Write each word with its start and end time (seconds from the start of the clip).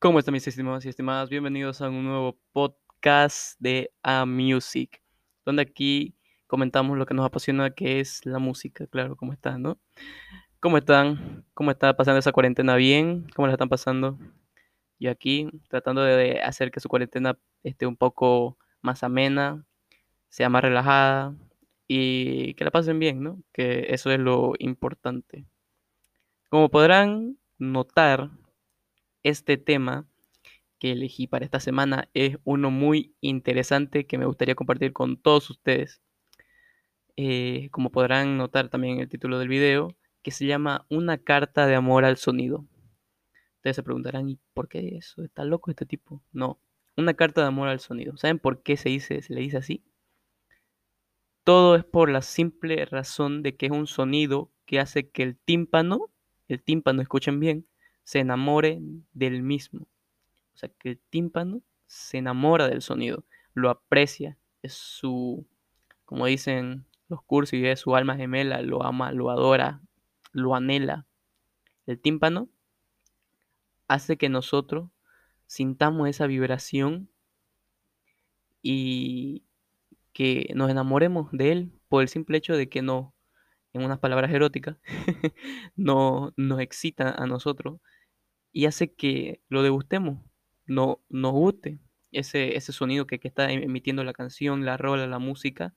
¿Cómo 0.00 0.20
están 0.20 0.32
mis 0.32 0.46
estimados 0.46 0.86
y 0.86 0.90
estimadas? 0.90 1.28
Bienvenidos 1.28 1.80
a 1.80 1.88
un 1.88 2.04
nuevo 2.04 2.38
podcast 2.52 3.58
de 3.58 3.90
A 4.04 4.24
Music, 4.26 5.02
donde 5.44 5.62
aquí 5.62 6.14
comentamos 6.46 6.96
lo 6.96 7.04
que 7.04 7.14
nos 7.14 7.26
apasiona, 7.26 7.70
que 7.70 7.98
es 7.98 8.24
la 8.24 8.38
música, 8.38 8.86
claro, 8.86 9.16
¿cómo 9.16 9.32
están, 9.32 9.60
no? 9.60 9.80
¿Cómo 10.60 10.78
están? 10.78 11.44
¿Cómo 11.52 11.72
está 11.72 11.96
pasando 11.96 12.20
esa 12.20 12.30
cuarentena 12.30 12.76
bien? 12.76 13.26
¿Cómo 13.34 13.48
la 13.48 13.54
están 13.54 13.68
pasando? 13.68 14.20
Yo 15.00 15.10
aquí 15.10 15.48
tratando 15.68 16.04
de 16.04 16.42
hacer 16.42 16.70
que 16.70 16.78
su 16.78 16.88
cuarentena 16.88 17.36
esté 17.64 17.84
un 17.84 17.96
poco 17.96 18.56
más 18.80 19.02
amena, 19.02 19.64
sea 20.28 20.48
más 20.48 20.62
relajada 20.62 21.34
y 21.88 22.54
que 22.54 22.64
la 22.64 22.70
pasen 22.70 23.00
bien, 23.00 23.20
¿no? 23.24 23.42
Que 23.52 23.86
eso 23.88 24.12
es 24.12 24.20
lo 24.20 24.52
importante. 24.60 25.44
Como 26.50 26.68
podrán 26.68 27.36
notar, 27.58 28.30
este 29.22 29.56
tema 29.56 30.06
que 30.78 30.92
elegí 30.92 31.26
para 31.26 31.44
esta 31.44 31.60
semana 31.60 32.08
es 32.14 32.38
uno 32.44 32.70
muy 32.70 33.14
interesante 33.20 34.06
que 34.06 34.18
me 34.18 34.26
gustaría 34.26 34.54
compartir 34.54 34.92
con 34.92 35.16
todos 35.16 35.50
ustedes. 35.50 36.00
Eh, 37.16 37.68
como 37.72 37.90
podrán 37.90 38.36
notar 38.36 38.68
también 38.68 38.94
en 38.94 39.00
el 39.00 39.08
título 39.08 39.38
del 39.38 39.48
video, 39.48 39.96
que 40.22 40.30
se 40.30 40.46
llama 40.46 40.86
Una 40.88 41.18
carta 41.18 41.66
de 41.66 41.74
amor 41.74 42.04
al 42.04 42.16
sonido. 42.16 42.64
Ustedes 43.56 43.76
se 43.76 43.82
preguntarán, 43.82 44.28
¿y 44.28 44.38
por 44.54 44.68
qué 44.68 44.96
eso? 44.96 45.22
¿Está 45.24 45.44
loco 45.44 45.70
este 45.70 45.84
tipo? 45.84 46.22
No, 46.32 46.60
una 46.96 47.14
carta 47.14 47.40
de 47.40 47.48
amor 47.48 47.68
al 47.68 47.80
sonido. 47.80 48.16
¿Saben 48.16 48.38
por 48.38 48.62
qué 48.62 48.76
se, 48.76 48.88
dice, 48.88 49.22
se 49.22 49.34
le 49.34 49.40
dice 49.40 49.56
así? 49.56 49.84
Todo 51.44 51.76
es 51.76 51.84
por 51.84 52.10
la 52.10 52.22
simple 52.22 52.84
razón 52.84 53.42
de 53.42 53.56
que 53.56 53.66
es 53.66 53.72
un 53.72 53.86
sonido 53.86 54.52
que 54.66 54.78
hace 54.78 55.10
que 55.10 55.22
el 55.22 55.36
tímpano, 55.36 56.10
el 56.46 56.62
tímpano, 56.62 57.02
escuchen 57.02 57.40
bien, 57.40 57.66
se 58.08 58.20
enamore 58.20 58.80
del 59.12 59.42
mismo. 59.42 59.82
O 59.82 60.56
sea, 60.56 60.70
que 60.78 60.92
el 60.92 60.98
tímpano 61.10 61.60
se 61.86 62.16
enamora 62.16 62.66
del 62.66 62.80
sonido, 62.80 63.26
lo 63.52 63.68
aprecia, 63.68 64.38
es 64.62 64.72
su, 64.72 65.46
como 66.06 66.24
dicen 66.24 66.86
los 67.10 67.22
cursos, 67.22 67.52
es 67.52 67.80
su 67.80 67.94
alma 67.94 68.16
gemela, 68.16 68.62
lo 68.62 68.82
ama, 68.82 69.12
lo 69.12 69.28
adora, 69.28 69.82
lo 70.32 70.54
anhela. 70.54 71.06
El 71.86 72.00
tímpano 72.00 72.48
hace 73.88 74.16
que 74.16 74.30
nosotros 74.30 74.88
sintamos 75.46 76.08
esa 76.08 76.26
vibración 76.26 77.10
y 78.62 79.44
que 80.14 80.50
nos 80.54 80.70
enamoremos 80.70 81.30
de 81.30 81.52
él 81.52 81.72
por 81.90 82.00
el 82.00 82.08
simple 82.08 82.38
hecho 82.38 82.56
de 82.56 82.70
que 82.70 82.80
no, 82.80 83.14
en 83.74 83.82
unas 83.82 83.98
palabras 83.98 84.32
eróticas, 84.32 84.78
no, 85.76 86.32
nos 86.38 86.60
excita 86.60 87.10
a 87.10 87.26
nosotros 87.26 87.80
y 88.52 88.66
hace 88.66 88.94
que 88.94 89.40
lo 89.48 89.62
degustemos, 89.62 90.24
no, 90.66 91.00
nos 91.08 91.32
guste 91.32 91.80
ese, 92.12 92.56
ese 92.56 92.72
sonido 92.72 93.06
que, 93.06 93.20
está 93.22 93.50
emitiendo 93.52 94.04
la 94.04 94.12
canción, 94.12 94.64
la 94.64 94.76
rola, 94.76 95.06
la 95.06 95.18
música, 95.18 95.74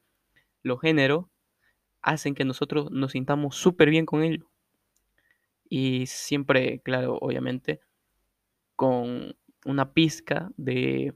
los 0.64 0.80
géneros, 0.82 1.26
hacen 2.02 2.36
que 2.36 2.46
nosotros 2.46 2.92
nos 2.92 3.12
sintamos 3.14 3.56
súper 3.56 3.90
bien 3.90 4.06
con 4.06 4.24
ellos. 4.24 4.46
Y 5.70 6.06
siempre, 6.08 6.82
claro, 6.82 7.18
obviamente, 7.22 7.82
con 8.76 9.36
una 9.66 9.94
pizca 9.94 10.52
de 10.58 11.14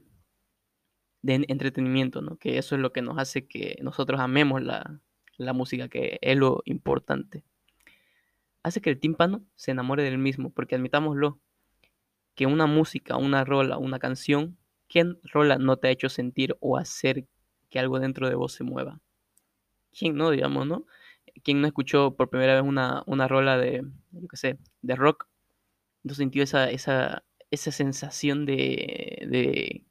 de 1.26 1.44
entretenimiento, 1.48 2.22
¿no? 2.22 2.36
Que 2.38 2.56
eso 2.56 2.76
es 2.76 2.80
lo 2.80 2.92
que 2.92 3.02
nos 3.02 3.18
hace 3.18 3.46
que 3.46 3.76
nosotros 3.82 4.20
amemos 4.20 4.62
la, 4.62 5.00
la 5.36 5.52
música, 5.52 5.88
que 5.88 6.18
es 6.22 6.36
lo 6.36 6.62
importante. 6.64 7.42
Hace 8.62 8.80
que 8.80 8.90
el 8.90 9.00
tímpano 9.00 9.44
se 9.56 9.72
enamore 9.72 10.04
del 10.04 10.18
mismo, 10.18 10.50
porque 10.50 10.76
admitámoslo, 10.76 11.40
que 12.36 12.46
una 12.46 12.66
música, 12.66 13.16
una 13.16 13.44
rola, 13.44 13.78
una 13.78 13.98
canción, 13.98 14.58
¿quién 14.88 15.18
rola 15.24 15.58
no 15.58 15.78
te 15.78 15.88
ha 15.88 15.90
hecho 15.90 16.08
sentir 16.10 16.56
o 16.60 16.78
hacer 16.78 17.26
que 17.70 17.80
algo 17.80 17.98
dentro 18.00 18.28
de 18.28 18.36
vos 18.36 18.52
se 18.52 18.64
mueva? 18.64 19.00
¿Quién 19.98 20.16
no, 20.16 20.30
digamos, 20.30 20.66
no? 20.66 20.86
¿Quién 21.42 21.60
no 21.60 21.66
escuchó 21.66 22.16
por 22.16 22.30
primera 22.30 22.54
vez 22.54 22.62
una, 22.62 23.02
una 23.06 23.28
rola 23.28 23.58
de, 23.58 23.82
yo 24.12 24.28
qué 24.28 24.36
sé, 24.36 24.58
de 24.82 24.96
rock? 24.96 25.28
No 26.04 26.14
sintió 26.14 26.42
esa, 26.44 26.70
esa, 26.70 27.24
esa 27.50 27.72
sensación 27.72 28.46
de, 28.46 29.26
de 29.28 29.84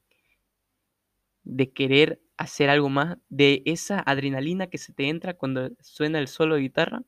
de 1.45 1.71
querer 1.71 2.21
hacer 2.37 2.69
algo 2.69 2.89
más, 2.89 3.17
de 3.29 3.61
esa 3.65 3.99
adrenalina 3.99 4.67
que 4.67 4.77
se 4.77 4.91
te 4.93 5.07
entra 5.07 5.35
cuando 5.35 5.69
suena 5.79 6.19
el 6.19 6.27
solo 6.27 6.55
de 6.55 6.61
guitarra. 6.61 7.03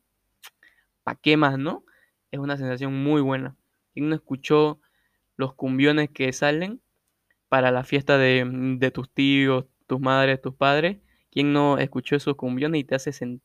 ¿Para 1.04 1.20
qué 1.22 1.38
más, 1.38 1.58
no? 1.58 1.84
Es 2.32 2.40
una 2.40 2.58
sensación 2.58 2.94
muy 3.04 3.22
buena. 3.22 3.56
¿Quién 3.94 4.10
no 4.10 4.16
escuchó 4.16 4.80
los 5.38 5.54
cumbiones 5.54 6.10
que 6.10 6.34
salen 6.34 6.82
para 7.50 7.72
la 7.72 7.84
fiesta 7.84 8.18
de, 8.18 8.92
tus 8.94 9.10
tíos, 9.12 9.66
tus 9.88 10.00
madres, 10.00 10.42
tus 10.42 10.56
padres? 10.56 10.98
¿Quién 11.32 11.54
no 11.54 11.78
escuchó 11.78 12.16
esos 12.16 12.36
cumbiones 12.36 12.82
y 12.82 12.84
te 12.84 12.96
hace, 12.96 13.40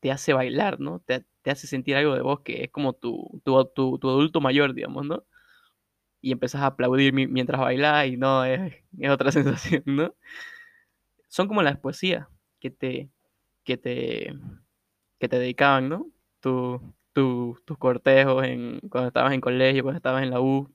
te 0.00 0.12
hace 0.12 0.32
bailar, 0.34 0.80
¿no? 0.80 1.00
Te, 1.00 1.24
hace 1.50 1.66
sentir 1.66 1.96
algo 1.96 2.14
de 2.14 2.22
vos 2.22 2.40
que 2.40 2.64
es 2.64 2.70
como 2.70 2.92
tu, 2.92 3.40
tu, 3.44 3.64
tu, 3.72 4.10
adulto 4.10 4.40
mayor, 4.40 4.74
digamos, 4.74 5.06
¿no? 5.06 5.24
y 6.20 6.32
empezás 6.32 6.62
a 6.62 6.66
aplaudir 6.66 7.12
mientras 7.12 7.60
bailás 7.60 8.08
y 8.08 8.16
no, 8.16 8.44
es, 8.44 8.82
otra 9.08 9.30
sensación, 9.32 9.84
¿no? 9.86 10.14
Son 11.28 11.46
como 11.46 11.62
las 11.62 11.78
poesías 11.78 12.26
que 12.58 12.70
te, 12.70 13.10
que 13.62 13.76
te, 13.76 14.34
que 15.20 15.28
te 15.28 15.38
dedicaban, 15.38 15.88
¿no? 15.88 16.10
tus 17.12 17.78
cortejos 17.78 18.44
en, 18.44 18.80
cuando 18.90 19.08
estabas 19.08 19.32
en 19.32 19.40
colegio, 19.40 19.82
cuando 19.82 19.96
estabas 19.96 20.22
en 20.22 20.30
la 20.30 20.40
U. 20.40 20.68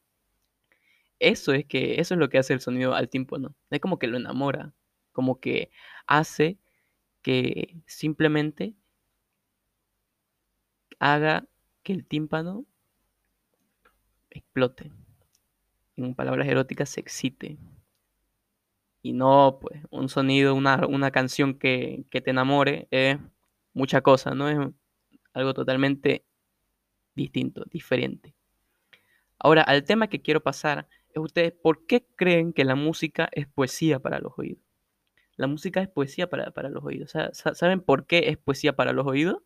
Eso 1.22 1.54
es 1.54 1.66
que, 1.66 2.02
eso 2.02 2.16
es 2.16 2.20
lo 2.20 2.30
que 2.30 2.40
hace 2.40 2.54
el 2.54 2.62
sonido 2.62 2.96
al 2.96 3.08
tímpano. 3.08 3.56
Es 3.70 3.80
como 3.80 4.00
que 4.00 4.08
lo 4.08 4.18
enamora, 4.18 4.74
como 5.12 5.40
que 5.40 5.70
hace 6.08 6.58
que 7.22 7.78
simplemente 7.86 8.76
haga 11.00 11.48
que 11.84 11.94
el 11.94 12.08
tímpano 12.08 12.66
explote 14.32 14.92
en 15.96 16.16
palabras 16.16 16.48
eróticas, 16.48 16.90
se 16.90 17.02
excite. 17.02 17.60
Y 19.04 19.14
no, 19.14 19.60
pues, 19.62 19.80
un 19.92 20.10
sonido, 20.10 20.56
una, 20.56 20.88
una 20.88 21.12
canción 21.12 21.54
que, 21.54 22.04
que, 22.10 22.22
te 22.22 22.32
enamore 22.32 22.88
es 22.90 23.20
mucha 23.74 24.02
cosa, 24.02 24.34
¿no? 24.34 24.50
Es 24.50 24.58
algo 25.34 25.54
totalmente 25.54 26.26
distinto, 27.14 27.64
diferente. 27.66 28.34
Ahora, 29.38 29.62
al 29.62 29.84
tema 29.84 30.08
que 30.08 30.22
quiero 30.22 30.42
pasar 30.42 30.88
ustedes, 31.16 31.54
¿por 31.54 31.86
qué 31.86 32.06
creen 32.16 32.54
que 32.54 32.66
la 32.66 32.76
música 32.76 33.30
es 33.32 33.48
poesía 33.48 34.00
para 34.00 34.20
los 34.20 34.34
oídos? 34.38 34.64
La 35.36 35.48
música 35.48 35.82
es 35.82 35.88
poesía 35.88 36.30
para, 36.30 36.52
para 36.52 36.70
los 36.70 36.84
oídos. 36.84 37.14
¿Saben 37.34 37.82
por 37.82 38.06
qué 38.06 38.30
es 38.30 38.38
poesía 38.38 38.76
para 38.76 38.94
los 38.94 39.08
oídos? 39.08 39.38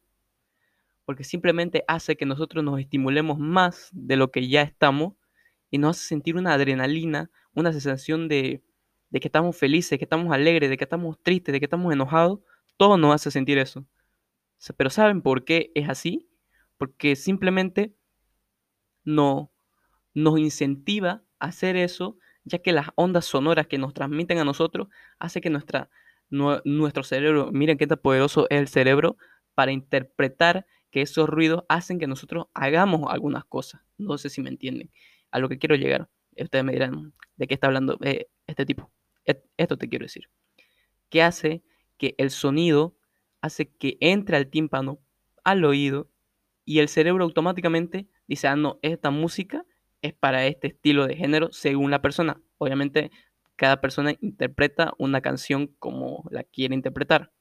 Porque 1.06 1.24
simplemente 1.24 1.84
hace 1.88 2.16
que 2.16 2.26
nosotros 2.26 2.64
nos 2.64 2.80
estimulemos 2.80 3.38
más 3.40 3.90
de 3.94 4.16
lo 4.16 4.32
que 4.32 4.48
ya 4.48 4.62
estamos 4.62 5.14
y 5.70 5.78
nos 5.78 5.98
hace 5.98 6.08
sentir 6.08 6.36
una 6.36 6.54
adrenalina, 6.54 7.30
una 7.54 7.72
sensación 7.72 8.28
de, 8.28 8.64
que 9.12 9.28
estamos 9.28 9.56
felices, 9.56 9.92
de 9.92 9.98
que 9.98 10.06
estamos 10.06 10.34
alegres, 10.34 10.70
de 10.70 10.78
que 10.78 10.84
estamos 10.84 11.18
tristes, 11.22 11.54
de 11.54 11.60
que 11.60 11.66
estamos 11.66 11.94
enojados, 11.94 12.40
todo 12.78 12.98
nos 12.98 13.14
hace 13.14 13.32
sentir 13.32 13.58
eso. 13.58 13.86
Pero 14.78 14.90
¿saben 14.90 15.22
por 15.22 15.46
qué 15.46 15.72
es 15.76 15.90
así? 15.90 16.28
Porque 16.78 17.16
simplemente 17.16 17.96
no, 19.04 19.52
nos 20.14 20.40
incentiva 20.40 21.25
hacer 21.40 21.76
eso, 21.76 22.18
ya 22.44 22.60
que 22.60 22.72
las 22.72 22.90
ondas 22.96 23.26
sonoras 23.26 23.68
que 23.68 23.78
nos 23.78 23.94
transmiten 23.94 24.38
a 24.40 24.46
nosotros 24.46 24.88
hace 25.20 25.42
que 25.42 25.50
nuestra, 25.50 25.90
nuestro 26.30 27.04
cerebro, 27.04 27.52
miren 27.52 27.78
qué 27.78 27.88
tan 27.88 28.00
poderoso 28.00 28.48
es 28.50 28.60
el 28.60 28.68
cerebro, 28.68 29.18
para 29.56 29.72
interpretar 29.72 30.68
que 30.92 31.02
esos 31.02 31.28
ruidos 31.28 31.64
hacen 31.70 31.98
que 31.98 32.08
nosotros 32.08 32.48
hagamos 32.54 33.12
algunas 33.12 33.46
cosas. 33.46 33.82
No 33.98 34.18
sé 34.18 34.30
si 34.30 34.42
me 34.42 34.50
entienden 34.50 34.92
a 35.32 35.40
lo 35.40 35.50
que 35.50 35.58
quiero 35.58 35.76
llegar. 35.76 36.10
Ustedes 36.38 36.64
me 36.64 36.74
dirán, 36.74 37.14
¿de 37.38 37.48
qué 37.48 37.54
está 37.54 37.68
hablando 37.68 37.98
eh, 38.02 38.28
este 38.48 38.66
tipo? 38.66 38.92
Esto 39.58 39.78
te 39.78 39.90
quiero 39.90 40.06
decir. 40.06 40.30
Que 41.10 41.24
hace 41.24 41.64
que 41.98 42.16
el 42.18 42.30
sonido 42.30 42.98
hace 43.42 43.68
que 43.70 43.98
entre 44.02 44.38
al 44.38 44.50
tímpano, 44.50 45.00
al 45.44 45.64
oído, 45.66 46.10
y 46.66 46.80
el 46.80 46.90
cerebro 46.90 47.24
automáticamente 47.24 48.08
dice, 48.28 48.48
ah, 48.48 48.56
no, 48.56 48.80
esta 48.82 49.12
música 49.12 49.66
es 50.06 50.14
para 50.14 50.46
este 50.48 50.68
estilo 50.68 51.08
de 51.08 51.16
género 51.16 51.52
según 51.52 51.92
la 51.92 52.02
persona. 52.02 52.42
Obviamente, 52.58 53.12
cada 53.56 53.82
persona 53.82 54.14
interpreta 54.22 54.94
una 54.98 55.22
canción 55.22 55.68
como 55.80 56.26
la 56.32 56.44
quiere 56.44 56.76
interpretar. 56.76 57.32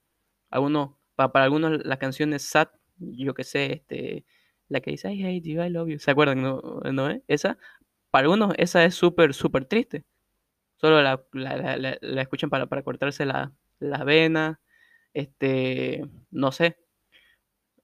Algunos, 0.51 0.97
para, 1.15 1.33
para 1.33 1.45
algunos 1.45 1.85
las 1.85 1.99
canciones 1.99 2.43
sad, 2.43 2.69
yo 2.99 3.35
que 3.35 3.45
sé, 3.45 3.73
este, 3.73 4.25
la 4.69 4.81
que 4.81 4.93
dice 4.93 5.13
I 5.13 5.25
hate 5.25 5.45
you, 5.47 5.63
I 5.63 5.71
love 5.71 5.89
you, 5.89 5.99
¿se 5.99 6.11
acuerdan? 6.11 6.43
¿No, 6.43 6.61
no 6.93 7.09
Esa, 7.29 7.59
para 8.11 8.25
algunos 8.25 8.55
esa 8.59 8.85
es 8.85 8.95
súper, 8.95 9.35
súper 9.35 9.65
triste. 9.67 10.05
Solo 10.77 11.03
la, 11.03 11.25
la, 11.33 12.23
escuchan 12.23 12.51
para, 12.51 12.67
para 12.67 12.83
cortarse 12.83 13.25
la, 13.25 13.53
las 13.79 14.05
venas, 14.05 14.59
este, 15.15 16.05
no 16.31 16.53
sé. 16.53 16.77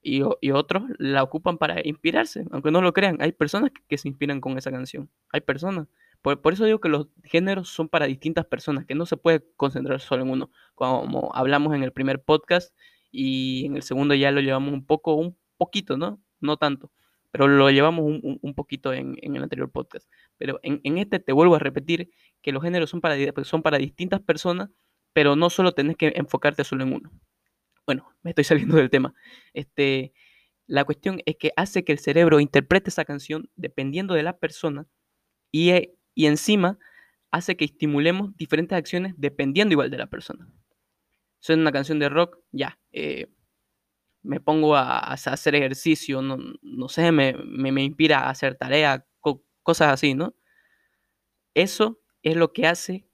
Y, 0.03 0.23
y, 0.41 0.51
otros 0.53 0.85
la 0.99 1.23
ocupan 1.23 1.59
para 1.59 1.87
inspirarse, 1.87 2.47
aunque 2.53 2.71
no 2.71 2.81
lo 2.81 2.93
crean. 2.93 3.19
Hay 3.21 3.33
personas 3.33 3.71
que, 3.89 3.99
se 3.99 4.09
inspiran 4.09 4.41
con 4.41 4.57
esa 4.57 4.71
canción. 4.71 5.11
Hay 5.33 5.43
personas. 5.43 5.89
Por, 6.23 6.41
por, 6.41 6.55
eso 6.55 6.65
digo 6.65 6.81
que 6.81 6.89
los 6.89 7.09
géneros 7.25 7.69
son 7.69 7.89
para 7.89 8.07
distintas 8.07 8.47
personas, 8.47 8.87
que 8.87 8.95
no 8.95 9.05
se 9.05 9.19
puede 9.19 9.45
concentrar 9.57 10.01
solo 10.01 10.23
en 10.23 10.31
uno. 10.31 10.51
Como 10.75 11.31
hablamos 11.35 11.75
en 11.75 11.83
el 11.83 11.93
primer 11.93 12.23
podcast 12.23 12.75
y 13.11 13.67
en 13.67 13.77
el 13.77 13.83
segundo 13.83 14.15
ya 14.15 14.31
lo 14.31 14.41
llevamos 14.41 14.73
un 14.73 14.87
poco, 14.87 15.15
un 15.15 15.37
poquito, 15.59 15.97
¿no? 15.99 16.23
No 16.41 16.57
tanto, 16.57 16.91
pero 17.31 17.47
lo 17.49 17.71
llevamos 17.71 18.05
un, 18.05 18.39
un 18.41 18.55
poquito 18.55 18.93
en, 18.93 19.17
en, 19.23 19.37
el 19.37 19.43
anterior 19.43 19.71
podcast. 19.71 20.09
Pero 20.39 20.59
en, 20.63 20.81
en, 20.85 20.99
este 20.99 21.21
te 21.21 21.33
vuelvo 21.33 21.55
a 21.55 21.59
repetir 21.59 22.11
que 22.43 22.53
los 22.53 22.63
géneros 22.63 22.91
son 22.91 23.01
para, 23.01 23.17
son 23.45 23.63
para 23.63 23.79
distintas 23.79 24.21
personas, 24.21 24.71
pero 25.13 25.37
no 25.37 25.51
solo 25.51 25.73
tenés 25.73 25.97
que 25.97 26.13
enfocarte 26.17 26.65
solo 26.65 26.85
en 26.85 26.95
uno. 26.95 27.11
Bueno, 27.87 28.15
me 28.23 28.31
estoy 28.31 28.45
saliendo 28.45 28.77
del 28.77 28.91
tema. 28.91 29.15
Este, 29.53 30.13
la 30.67 30.85
cuestión 30.85 31.21
es 31.27 31.37
que 31.37 31.53
hace 31.57 31.85
que 31.85 31.93
el 31.93 31.99
cerebro 31.99 32.41
interprete 32.41 32.91
esa 32.91 33.05
canción 33.05 33.51
dependiendo 33.57 34.15
de 34.15 34.23
la 34.23 34.39
persona 34.39 34.87
y, 35.51 35.71
eh, 35.71 35.95
y 36.15 36.27
encima 36.27 36.79
hace 37.31 37.57
que 37.57 37.65
estimulemos 37.65 38.37
diferentes 38.37 38.77
acciones 38.77 39.15
dependiendo 39.17 39.73
igual 39.73 39.91
de 39.91 39.99
la 39.99 40.07
persona. 40.07 40.49
Es 41.41 41.51
una 41.51 41.73
canción 41.73 41.99
de 41.99 42.09
rock, 42.09 42.39
ya, 42.53 42.79
eh, 42.93 43.29
me 44.23 44.41
pongo 44.41 44.77
a, 44.77 44.99
hacer 44.99 45.55
ejercicio, 45.55 46.21
no, 46.23 46.89
sé, 46.89 47.13
me, 47.13 47.35
me, 47.45 47.73
me, 47.73 47.83
inspira 47.83 48.21
a 48.21 48.31
hacer 48.31 48.57
tarea, 48.57 49.07
co 49.21 49.43
cosas 49.63 49.93
así, 49.93 50.15
¿no? 50.15 50.35
Eso 51.55 52.01
es 52.23 52.37
lo 52.37 52.53
que 52.53 52.67
hace 52.67 53.07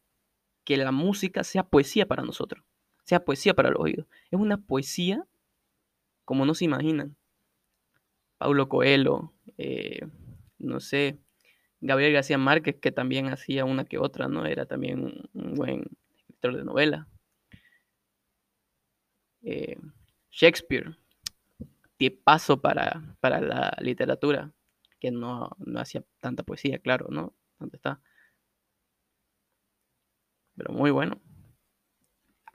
que 0.64 0.76
la 0.76 0.90
música 0.92 1.44
sea 1.44 1.68
poesía 1.68 2.06
para 2.06 2.24
nosotros, 2.24 2.64
sea 3.06 3.24
poesía 3.24 3.54
para 3.54 3.70
los 3.70 3.80
oídos. 3.80 4.06
Es 4.30 4.38
una 4.38 4.58
poesía 4.58 5.24
como 6.24 6.44
no 6.44 6.54
se 6.54 6.64
imaginan. 6.64 7.16
Paulo 8.36 8.68
Coelho, 8.68 9.32
eh, 9.56 10.06
no 10.58 10.80
sé, 10.80 11.18
Gabriel 11.80 12.12
García 12.12 12.36
Márquez, 12.36 12.76
que 12.80 12.92
también 12.92 13.28
hacía 13.28 13.64
una 13.64 13.84
que 13.84 13.98
otra, 13.98 14.28
¿no? 14.28 14.44
Era 14.44 14.66
también 14.66 15.28
un, 15.32 15.54
buen 15.54 15.84
escritor 16.18 16.56
de 16.56 16.64
novela. 16.64 17.08
Eh, 19.42 19.78
Shakespeare, 20.30 20.98
tipazo 21.96 22.60
para, 22.60 23.16
para 23.20 23.40
la 23.40 23.76
literatura, 23.80 24.52
que 24.98 25.12
no, 25.12 25.50
no 25.58 25.80
hacía 25.80 26.04
tanta 26.20 26.42
poesía, 26.42 26.80
claro, 26.80 27.06
¿no? 27.08 27.34
¿Dónde 27.58 27.76
está? 27.76 28.00
Pero 30.56 30.72
muy 30.72 30.90
bueno. 30.90 31.20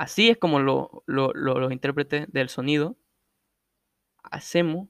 Así 0.01 0.29
es 0.29 0.37
como 0.39 0.59
lo, 0.59 1.03
lo, 1.05 1.31
lo, 1.35 1.59
los 1.59 1.71
intérpretes 1.71 2.25
del 2.33 2.49
sonido 2.49 2.97
hacemos 4.23 4.89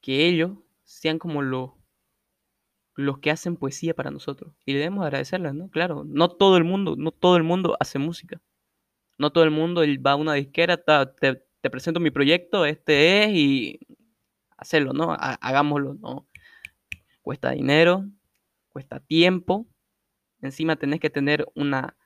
que 0.00 0.26
ellos 0.26 0.58
sean 0.82 1.20
como 1.20 1.42
los, 1.42 1.70
los 2.96 3.20
que 3.20 3.30
hacen 3.30 3.56
poesía 3.56 3.94
para 3.94 4.10
nosotros. 4.10 4.52
Y 4.66 4.74
debemos 4.74 5.04
agradecerles, 5.04 5.54
¿no? 5.54 5.70
Claro, 5.70 6.02
no 6.04 6.28
todo 6.28 6.56
el 6.56 6.64
mundo, 6.64 6.96
no 6.98 7.12
todo 7.12 7.36
el 7.36 7.44
mundo 7.44 7.76
hace 7.78 8.00
música. 8.00 8.40
No 9.16 9.30
todo 9.30 9.44
el 9.44 9.52
mundo 9.52 9.82
va 10.04 10.10
a 10.10 10.16
una 10.16 10.34
disquera, 10.34 10.76
te, 10.76 11.40
te 11.60 11.70
presento 11.70 12.00
mi 12.00 12.10
proyecto, 12.10 12.66
este 12.66 13.22
es, 13.22 13.30
y 13.30 13.78
hacerlo, 14.56 14.92
¿no? 14.92 15.16
Hagámoslo, 15.16 15.94
¿no? 15.94 16.26
Cuesta 17.22 17.52
dinero, 17.52 18.06
cuesta 18.70 18.98
tiempo. 18.98 19.68
Encima 20.42 20.74
tenés 20.74 20.98
que 20.98 21.10
tener 21.10 21.46
una... 21.54 21.96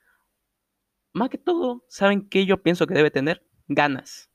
Más 1.13 1.29
que 1.29 1.37
todo, 1.37 1.85
¿saben 1.89 2.27
qué 2.27 2.45
yo 2.47 2.63
pienso 2.63 2.87
que 2.87 2.95
debe 2.95 3.11
tener? 3.11 3.45
Ganas. 3.67 4.31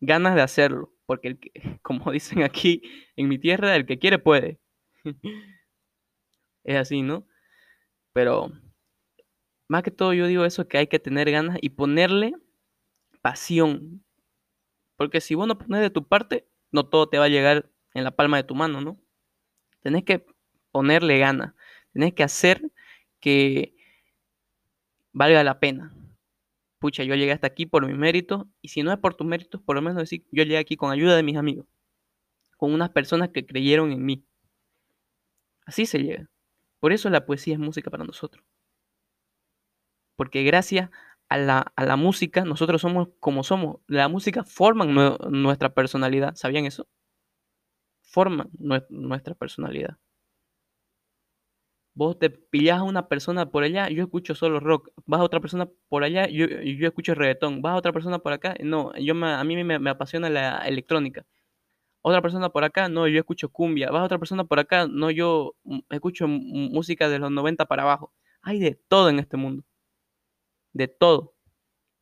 Ganas 0.00 0.36
de 0.36 0.42
hacerlo. 0.42 0.94
Porque, 1.04 1.28
el 1.28 1.40
que, 1.40 1.50
como 1.82 2.12
dicen 2.12 2.42
aquí 2.42 2.82
en 3.16 3.28
mi 3.28 3.38
tierra, 3.38 3.74
el 3.74 3.86
que 3.86 3.98
quiere 3.98 4.18
puede. 4.18 4.60
es 6.64 6.76
así, 6.76 7.02
¿no? 7.02 7.26
Pero, 8.12 8.52
más 9.68 9.82
que 9.82 9.90
todo 9.90 10.12
yo 10.12 10.28
digo 10.28 10.44
eso, 10.44 10.68
que 10.68 10.78
hay 10.78 10.86
que 10.86 11.00
tener 11.00 11.30
ganas 11.30 11.58
y 11.60 11.70
ponerle 11.70 12.34
pasión. 13.20 14.04
Porque 14.96 15.20
si 15.20 15.34
vos 15.34 15.48
no 15.48 15.58
pones 15.58 15.80
de 15.80 15.90
tu 15.90 16.06
parte, 16.06 16.48
no 16.70 16.88
todo 16.88 17.08
te 17.08 17.18
va 17.18 17.24
a 17.24 17.28
llegar 17.28 17.70
en 17.94 18.04
la 18.04 18.12
palma 18.12 18.36
de 18.36 18.44
tu 18.44 18.54
mano, 18.54 18.80
¿no? 18.80 19.00
Tenés 19.82 20.04
que 20.04 20.24
ponerle 20.70 21.18
ganas. 21.18 21.54
Tenés 21.92 22.14
que 22.14 22.22
hacer 22.22 22.70
que 23.20 23.74
valga 25.12 25.42
la 25.42 25.58
pena 25.58 25.92
pucha, 26.82 27.04
yo 27.04 27.14
llegué 27.14 27.32
hasta 27.32 27.46
aquí 27.46 27.64
por 27.64 27.86
mis 27.86 27.96
méritos, 27.96 28.44
y 28.60 28.68
si 28.68 28.82
no 28.82 28.92
es 28.92 28.98
por 28.98 29.14
tus 29.14 29.26
méritos, 29.26 29.62
por 29.62 29.76
lo 29.76 29.82
menos 29.82 29.98
decir, 29.98 30.26
yo 30.32 30.42
llegué 30.42 30.58
aquí 30.58 30.76
con 30.76 30.90
ayuda 30.90 31.16
de 31.16 31.22
mis 31.22 31.36
amigos, 31.36 31.66
con 32.56 32.74
unas 32.74 32.90
personas 32.90 33.30
que 33.30 33.46
creyeron 33.46 33.92
en 33.92 34.04
mí. 34.04 34.26
Así 35.64 35.86
se 35.86 36.02
llega. 36.02 36.28
Por 36.80 36.92
eso 36.92 37.08
la 37.08 37.24
poesía 37.24 37.54
es 37.54 37.60
música 37.60 37.88
para 37.88 38.04
nosotros. 38.04 38.44
Porque 40.16 40.42
gracias 40.42 40.90
a 41.28 41.38
la, 41.38 41.72
a 41.76 41.84
la 41.84 41.94
música, 41.96 42.44
nosotros 42.44 42.82
somos 42.82 43.10
como 43.20 43.44
somos. 43.44 43.76
La 43.86 44.08
música 44.08 44.42
forma 44.42 44.84
nuestra 44.84 45.72
personalidad. 45.72 46.34
¿Sabían 46.34 46.66
eso? 46.66 46.88
Forman 48.02 48.50
nuestra 48.90 49.34
personalidad. 49.34 49.98
Vos 51.94 52.18
te 52.18 52.30
pillas 52.30 52.78
a 52.78 52.82
una 52.84 53.08
persona 53.08 53.50
por 53.50 53.64
allá, 53.64 53.90
yo 53.90 54.02
escucho 54.04 54.34
solo 54.34 54.60
rock. 54.60 54.90
Vas 55.04 55.20
a 55.20 55.24
otra 55.24 55.40
persona 55.40 55.68
por 55.88 56.04
allá, 56.04 56.26
yo, 56.26 56.46
yo 56.46 56.86
escucho 56.88 57.14
reggaetón. 57.14 57.60
Vas 57.60 57.74
a 57.74 57.76
otra 57.76 57.92
persona 57.92 58.18
por 58.18 58.32
acá, 58.32 58.54
no, 58.60 58.96
yo 58.96 59.14
me, 59.14 59.28
a 59.32 59.44
mí 59.44 59.62
me, 59.62 59.78
me, 59.78 59.90
apasiona 59.90 60.30
la 60.30 60.58
electrónica. 60.66 61.26
Otra 62.02 62.22
persona 62.22 62.50
por 62.50 62.64
acá, 62.64 62.88
no, 62.88 63.08
yo 63.08 63.20
escucho 63.20 63.50
cumbia. 63.50 63.90
Vas 63.90 64.02
a 64.02 64.04
otra 64.06 64.18
persona 64.18 64.44
por 64.44 64.60
acá, 64.60 64.88
no, 64.88 65.10
yo 65.10 65.54
escucho 65.90 66.28
música 66.28 67.08
de 67.08 67.18
los 67.20 67.30
90 67.30 67.66
para 67.66 67.82
abajo. 67.84 68.12
Hay 68.42 68.58
de 68.60 68.74
todo 68.88 69.10
en 69.10 69.18
este 69.20 69.36
mundo. 69.36 69.64
De 70.72 70.88
todo. 70.88 71.34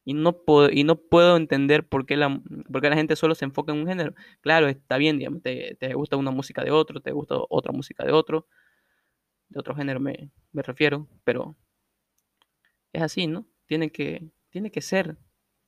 Y 0.04 0.14
no 0.14 0.44
puedo, 0.44 0.70
y 0.70 0.84
no 0.84 0.96
puedo 0.96 1.36
entender 1.36 1.88
por 1.88 2.06
qué, 2.06 2.16
la, 2.16 2.40
la 2.68 2.96
gente 2.96 3.16
solo 3.16 3.34
se 3.34 3.44
enfoca 3.46 3.72
en 3.72 3.80
un 3.80 3.88
género. 3.88 4.14
Claro, 4.42 4.68
está 4.68 4.98
bien, 4.98 5.18
digamos, 5.18 5.42
te, 5.42 5.76
te 5.80 5.94
gusta 5.94 6.16
una 6.16 6.30
música 6.32 6.64
de 6.64 6.70
otro, 6.72 7.00
te 7.00 7.12
gusta 7.12 7.36
otra 7.50 7.72
música 7.72 8.04
de 8.04 8.12
otro 8.12 8.46
de 9.50 9.60
otro 9.60 9.74
género 9.74 10.00
me, 10.00 10.30
me 10.52 10.62
refiero, 10.62 11.06
pero 11.24 11.56
es 12.92 13.02
así, 13.02 13.26
¿no? 13.26 13.46
Tiene 13.66 13.92
que, 13.92 14.30
tiene 14.50 14.70
que 14.70 14.80
ser 14.80 15.18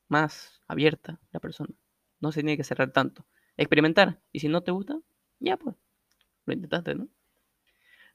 más 0.07 0.61
abierta 0.67 1.19
la 1.31 1.39
persona. 1.39 1.73
No 2.19 2.31
se 2.31 2.41
tiene 2.41 2.57
que 2.57 2.63
cerrar 2.63 2.91
tanto. 2.91 3.25
Experimentar. 3.57 4.21
Y 4.31 4.39
si 4.39 4.47
no 4.47 4.61
te 4.63 4.71
gusta, 4.71 4.99
ya 5.39 5.57
pues. 5.57 5.75
Lo 6.45 6.53
intentaste, 6.53 6.95
¿no? 6.95 7.07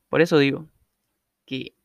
Por 0.09 0.21
eso 0.21 0.39
digo 0.39 0.69
que 1.47 1.77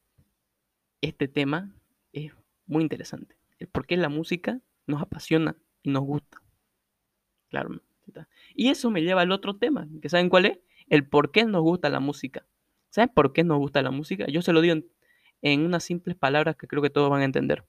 este 1.02 1.28
tema 1.28 1.74
es 2.12 2.34
muy 2.66 2.84
interesante. 2.84 3.38
El 3.60 3.68
por 3.68 3.86
qué 3.86 3.98
la 3.98 4.10
música 4.10 4.62
nos 4.88 5.02
apasiona 5.02 5.56
y 5.84 5.90
nos 5.90 6.04
gusta. 6.04 6.42
Claro. 7.50 7.82
Y 8.56 8.70
eso 8.70 8.90
me 8.92 9.02
lleva 9.02 9.22
al 9.22 9.32
otro 9.32 9.56
tema, 9.56 9.88
que 10.02 10.10
¿saben 10.10 10.30
cuál 10.30 10.46
es? 10.46 10.60
El 10.88 11.08
por 11.08 11.32
qué 11.32 11.46
nos 11.46 11.62
gusta 11.62 11.90
la 11.90 12.00
música. 12.00 12.46
¿Saben 12.94 13.10
por 13.10 13.34
qué 13.34 13.44
nos 13.44 13.58
gusta 13.58 13.82
la 13.82 13.90
música? 13.90 14.28
Yo 14.28 14.44
se 14.44 14.54
lo 14.54 14.62
digo 14.62 14.76
en, 14.76 14.88
en 15.42 15.66
unas 15.66 15.84
simples 15.84 16.16
palabras 16.16 16.56
que 16.56 16.68
creo 16.68 16.84
que 16.84 16.92
todos 16.92 17.10
van 17.10 17.22
a 17.22 17.26
entender. 17.26 17.68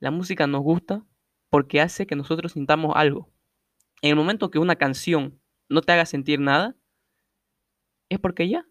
La 0.00 0.10
música 0.10 0.48
nos 0.48 0.62
gusta 0.62 1.06
porque 1.50 1.80
hace 1.80 2.04
que 2.04 2.16
nosotros 2.16 2.50
sintamos 2.50 2.96
algo. 2.96 3.32
En 4.00 4.10
el 4.10 4.16
momento 4.16 4.50
que 4.50 4.58
una 4.58 4.74
canción 4.74 5.40
no 5.68 5.82
te 5.82 5.92
haga 5.92 6.04
sentir 6.04 6.40
nada, 6.40 6.76
es 8.08 8.18
porque 8.18 8.48
ya. 8.48 8.66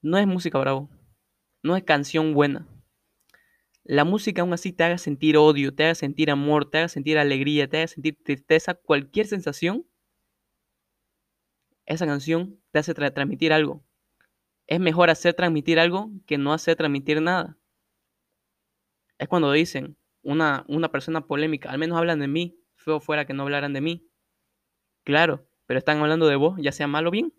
No 0.00 0.18
es 0.18 0.28
música 0.28 0.60
bravo. 0.60 0.88
No 1.64 1.74
es 1.74 1.82
canción 1.82 2.34
buena. 2.34 2.68
La 3.82 4.04
música 4.04 4.42
aún 4.42 4.52
así 4.52 4.72
te 4.72 4.84
haga 4.84 4.98
sentir 4.98 5.36
odio, 5.36 5.74
te 5.74 5.86
haga 5.86 5.96
sentir 5.96 6.30
amor, 6.30 6.70
te 6.70 6.78
haga 6.78 6.88
sentir 6.88 7.18
alegría, 7.18 7.68
te 7.68 7.78
haga 7.78 7.88
sentir 7.88 8.16
tristeza, 8.22 8.74
cualquier 8.74 9.26
sensación, 9.26 9.88
esa 11.86 12.06
canción 12.06 12.60
te 12.76 12.80
hace 12.80 12.92
tra 12.92 13.10
transmitir 13.10 13.54
algo. 13.54 13.82
Es 14.66 14.80
mejor 14.80 15.08
hacer 15.08 15.32
transmitir 15.32 15.80
algo 15.80 16.10
que 16.26 16.36
no 16.36 16.52
hacer 16.52 16.76
transmitir 16.76 17.22
nada. 17.22 17.56
Es 19.16 19.28
cuando 19.28 19.50
dicen 19.50 19.96
una, 20.20 20.66
una 20.68 20.90
persona 20.92 21.26
polémica, 21.26 21.70
al 21.70 21.78
menos 21.78 21.96
hablan 21.96 22.18
de 22.18 22.28
mí, 22.28 22.60
feo 22.74 23.00
fuera 23.00 23.24
que 23.24 23.32
no 23.32 23.44
hablaran 23.44 23.72
de 23.72 23.80
mí. 23.80 24.10
Claro, 25.04 25.48
pero 25.64 25.78
están 25.78 26.00
hablando 26.00 26.26
de 26.26 26.36
vos, 26.36 26.58
ya 26.60 26.70
sea 26.70 26.86
mal 26.86 27.06
o 27.06 27.10
bien. 27.10 27.32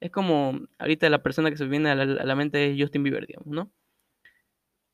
Es 0.00 0.10
como 0.10 0.60
ahorita 0.78 1.08
la 1.08 1.22
persona 1.22 1.48
que 1.48 1.56
se 1.56 1.64
viene 1.64 1.88
a 1.88 1.94
la, 1.94 2.02
a 2.02 2.26
la 2.26 2.36
mente 2.36 2.72
es 2.72 2.78
Justin 2.78 3.04
Bieber, 3.04 3.26
digamos, 3.26 3.48
¿no? 3.48 3.72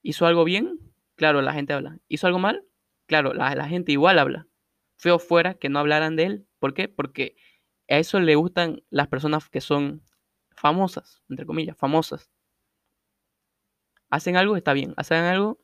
¿Hizo 0.02 0.24
algo 0.26 0.44
bien? 0.44 0.78
Claro, 1.16 1.42
la 1.42 1.52
gente 1.52 1.72
habla. 1.72 1.98
¿Hizo 2.06 2.28
algo 2.28 2.38
mal? 2.38 2.64
Claro, 3.06 3.34
la, 3.34 3.56
la 3.56 3.66
gente 3.66 3.90
igual 3.90 4.20
habla. 4.20 4.46
Feo 4.98 5.18
fuera 5.18 5.54
que 5.54 5.68
no 5.68 5.80
hablaran 5.80 6.14
de 6.14 6.24
él. 6.26 6.46
¿Por 6.60 6.74
qué? 6.74 6.86
Porque 6.86 7.34
a 7.88 7.98
eso 7.98 8.20
le 8.20 8.34
gustan 8.36 8.82
las 8.90 9.08
personas 9.08 9.48
que 9.48 9.60
son 9.60 10.02
famosas, 10.56 11.22
entre 11.28 11.46
comillas, 11.46 11.76
famosas. 11.76 12.30
Hacen 14.10 14.36
algo, 14.36 14.56
está 14.56 14.72
bien. 14.72 14.94
Hacen 14.96 15.18
algo 15.24 15.60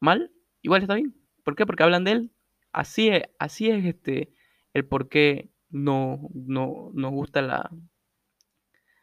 mal, 0.00 0.32
igual 0.62 0.82
está 0.82 0.94
bien. 0.94 1.14
¿Por 1.44 1.56
qué? 1.56 1.66
Porque 1.66 1.82
hablan 1.82 2.04
de 2.04 2.12
él. 2.12 2.32
Así 2.72 3.08
es, 3.08 3.22
así 3.38 3.70
es 3.70 3.84
este, 3.84 4.32
el 4.72 4.86
por 4.86 5.08
qué 5.08 5.50
no, 5.70 6.28
no 6.34 6.90
nos 6.94 7.12
gusta 7.12 7.42
la, 7.42 7.70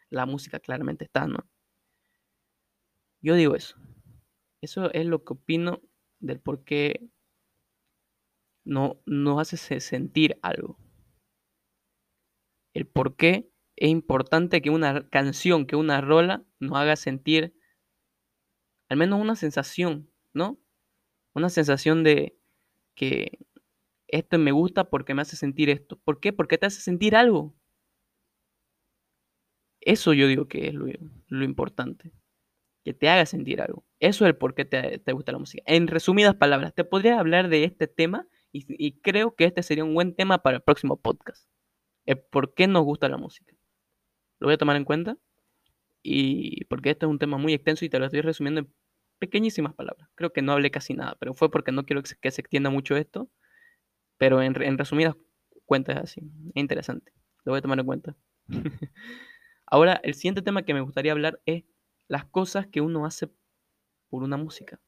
la 0.09 0.25
música, 0.25 0.59
claramente 0.59 1.05
está, 1.05 1.27
¿no? 1.27 1.49
Yo 3.21 3.35
digo 3.35 3.55
eso. 3.55 3.77
Eso 4.61 4.91
es 4.93 5.05
lo 5.05 5.23
que 5.23 5.33
opino 5.33 5.81
del 6.19 6.39
por 6.39 6.63
qué 6.63 7.09
no, 8.63 9.01
nos 9.05 9.39
hace 9.39 9.79
sentir 9.79 10.37
algo. 10.41 10.77
El 12.73 12.87
por 12.87 13.15
qué 13.15 13.49
es 13.75 13.89
importante 13.89 14.61
que 14.61 14.69
una 14.69 15.09
canción, 15.09 15.65
que 15.65 15.75
una 15.75 16.01
rola 16.01 16.45
nos 16.59 16.77
haga 16.77 16.95
sentir 16.95 17.53
al 18.89 18.97
menos 18.97 19.21
una 19.21 19.35
sensación, 19.35 20.09
¿no? 20.33 20.59
Una 21.33 21.49
sensación 21.49 22.03
de 22.03 22.37
que 22.93 23.39
esto 24.09 24.37
me 24.37 24.51
gusta 24.51 24.89
porque 24.89 25.13
me 25.13 25.21
hace 25.21 25.37
sentir 25.37 25.69
esto. 25.69 25.97
¿Por 26.03 26.19
qué? 26.19 26.33
Porque 26.33 26.57
te 26.57 26.65
hace 26.65 26.81
sentir 26.81 27.15
algo. 27.15 27.55
Eso 29.79 30.13
yo 30.13 30.27
digo 30.27 30.47
que 30.47 30.67
es 30.67 30.73
lo, 30.73 31.43
importante. 31.43 32.11
Que 32.83 32.93
te 32.93 33.09
haga 33.09 33.25
sentir 33.25 33.61
algo. 33.61 33.85
Eso 33.99 34.25
es 34.25 34.29
el 34.29 34.37
por 34.37 34.53
qué 34.55 34.65
te, 34.65 35.13
gusta 35.13 35.31
la 35.31 35.39
música. 35.39 35.63
En 35.65 35.87
resumidas 35.87 36.35
palabras, 36.35 36.73
te 36.75 36.83
podría 36.83 37.19
hablar 37.19 37.49
de 37.49 37.63
este 37.63 37.87
tema 37.87 38.27
y, 38.51 38.99
creo 38.99 39.35
que 39.35 39.45
este 39.45 39.63
sería 39.63 39.85
un 39.85 39.93
buen 39.93 40.15
tema 40.15 40.43
para 40.43 40.57
el 40.57 40.63
próximo 40.63 40.99
podcast. 40.99 41.47
El 42.05 42.19
por 42.19 42.53
qué 42.53 42.67
nos 42.67 42.83
gusta 42.83 43.09
la 43.09 43.17
música. 43.17 43.55
Lo 44.39 44.47
voy 44.47 44.55
a 44.55 44.57
tomar 44.57 44.75
en 44.75 44.85
cuenta. 44.85 45.17
Y 46.03 46.65
porque 46.65 46.89
este 46.89 47.05
es 47.05 47.09
un 47.09 47.19
tema 47.19 47.37
muy 47.37 47.53
extenso 47.53 47.85
y 47.85 47.89
te 47.89 47.99
lo 47.99 48.05
estoy 48.05 48.21
resumiendo 48.21 48.61
en 48.61 48.73
pequeñísimas 49.19 49.75
palabras. 49.75 50.09
Creo 50.15 50.33
que 50.33 50.41
no 50.41 50.51
hablé 50.51 50.71
casi 50.71 50.95
nada, 50.95 51.15
pero 51.19 51.35
fue 51.35 51.51
porque 51.51 51.71
no 51.71 51.85
quiero 51.85 52.01
que 52.01 52.09
se, 52.09 52.41
extienda 52.41 52.69
mucho 52.71 52.95
esto. 52.97 53.29
Pero 54.17 54.41
en, 54.41 54.59
en 54.61 54.77
resumidas 54.77 55.15
cuentas 55.65 55.97
es 55.97 56.03
así. 56.03 56.21
Es 56.55 56.61
interesante. 56.61 57.13
Lo 57.43 57.51
voy 57.51 57.59
a 57.59 57.61
tomar 57.61 57.79
en 57.79 57.85
cuenta. 57.85 58.15
Ahora, 59.65 59.99
el 60.03 60.15
siguiente 60.15 60.41
tema 60.41 60.63
que 60.63 60.73
me 60.73 60.81
gustaría 60.81 61.11
hablar 61.11 61.41
es 61.45 61.63
las 62.07 62.25
cosas 62.25 62.67
que 62.67 62.81
uno 62.81 63.05
hace 63.05 63.29
por 64.09 64.23
una 64.23 64.37
música. 64.37 64.81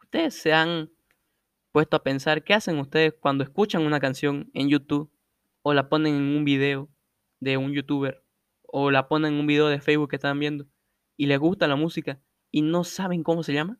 Ustedes 0.00 0.34
se 0.34 0.52
han 0.52 0.90
puesto 1.72 1.96
a 1.96 2.02
pensar 2.02 2.44
qué 2.44 2.54
hacen 2.54 2.78
ustedes 2.78 3.14
cuando 3.18 3.44
escuchan 3.44 3.82
una 3.82 4.00
canción 4.00 4.50
en 4.54 4.68
YouTube 4.68 5.10
o 5.68 5.74
la 5.74 5.90
ponen 5.90 6.14
en 6.14 6.22
un 6.22 6.44
video 6.46 6.88
de 7.40 7.58
un 7.58 7.72
youtuber 7.74 8.24
o 8.62 8.90
la 8.90 9.06
ponen 9.06 9.34
en 9.34 9.40
un 9.40 9.46
video 9.46 9.68
de 9.68 9.80
Facebook 9.82 10.08
que 10.08 10.16
están 10.16 10.38
viendo 10.38 10.66
y 11.18 11.26
les 11.26 11.38
gusta 11.38 11.68
la 11.68 11.76
música 11.76 12.22
y 12.50 12.62
no 12.62 12.84
saben 12.84 13.22
cómo 13.22 13.42
se 13.42 13.52
llama 13.52 13.78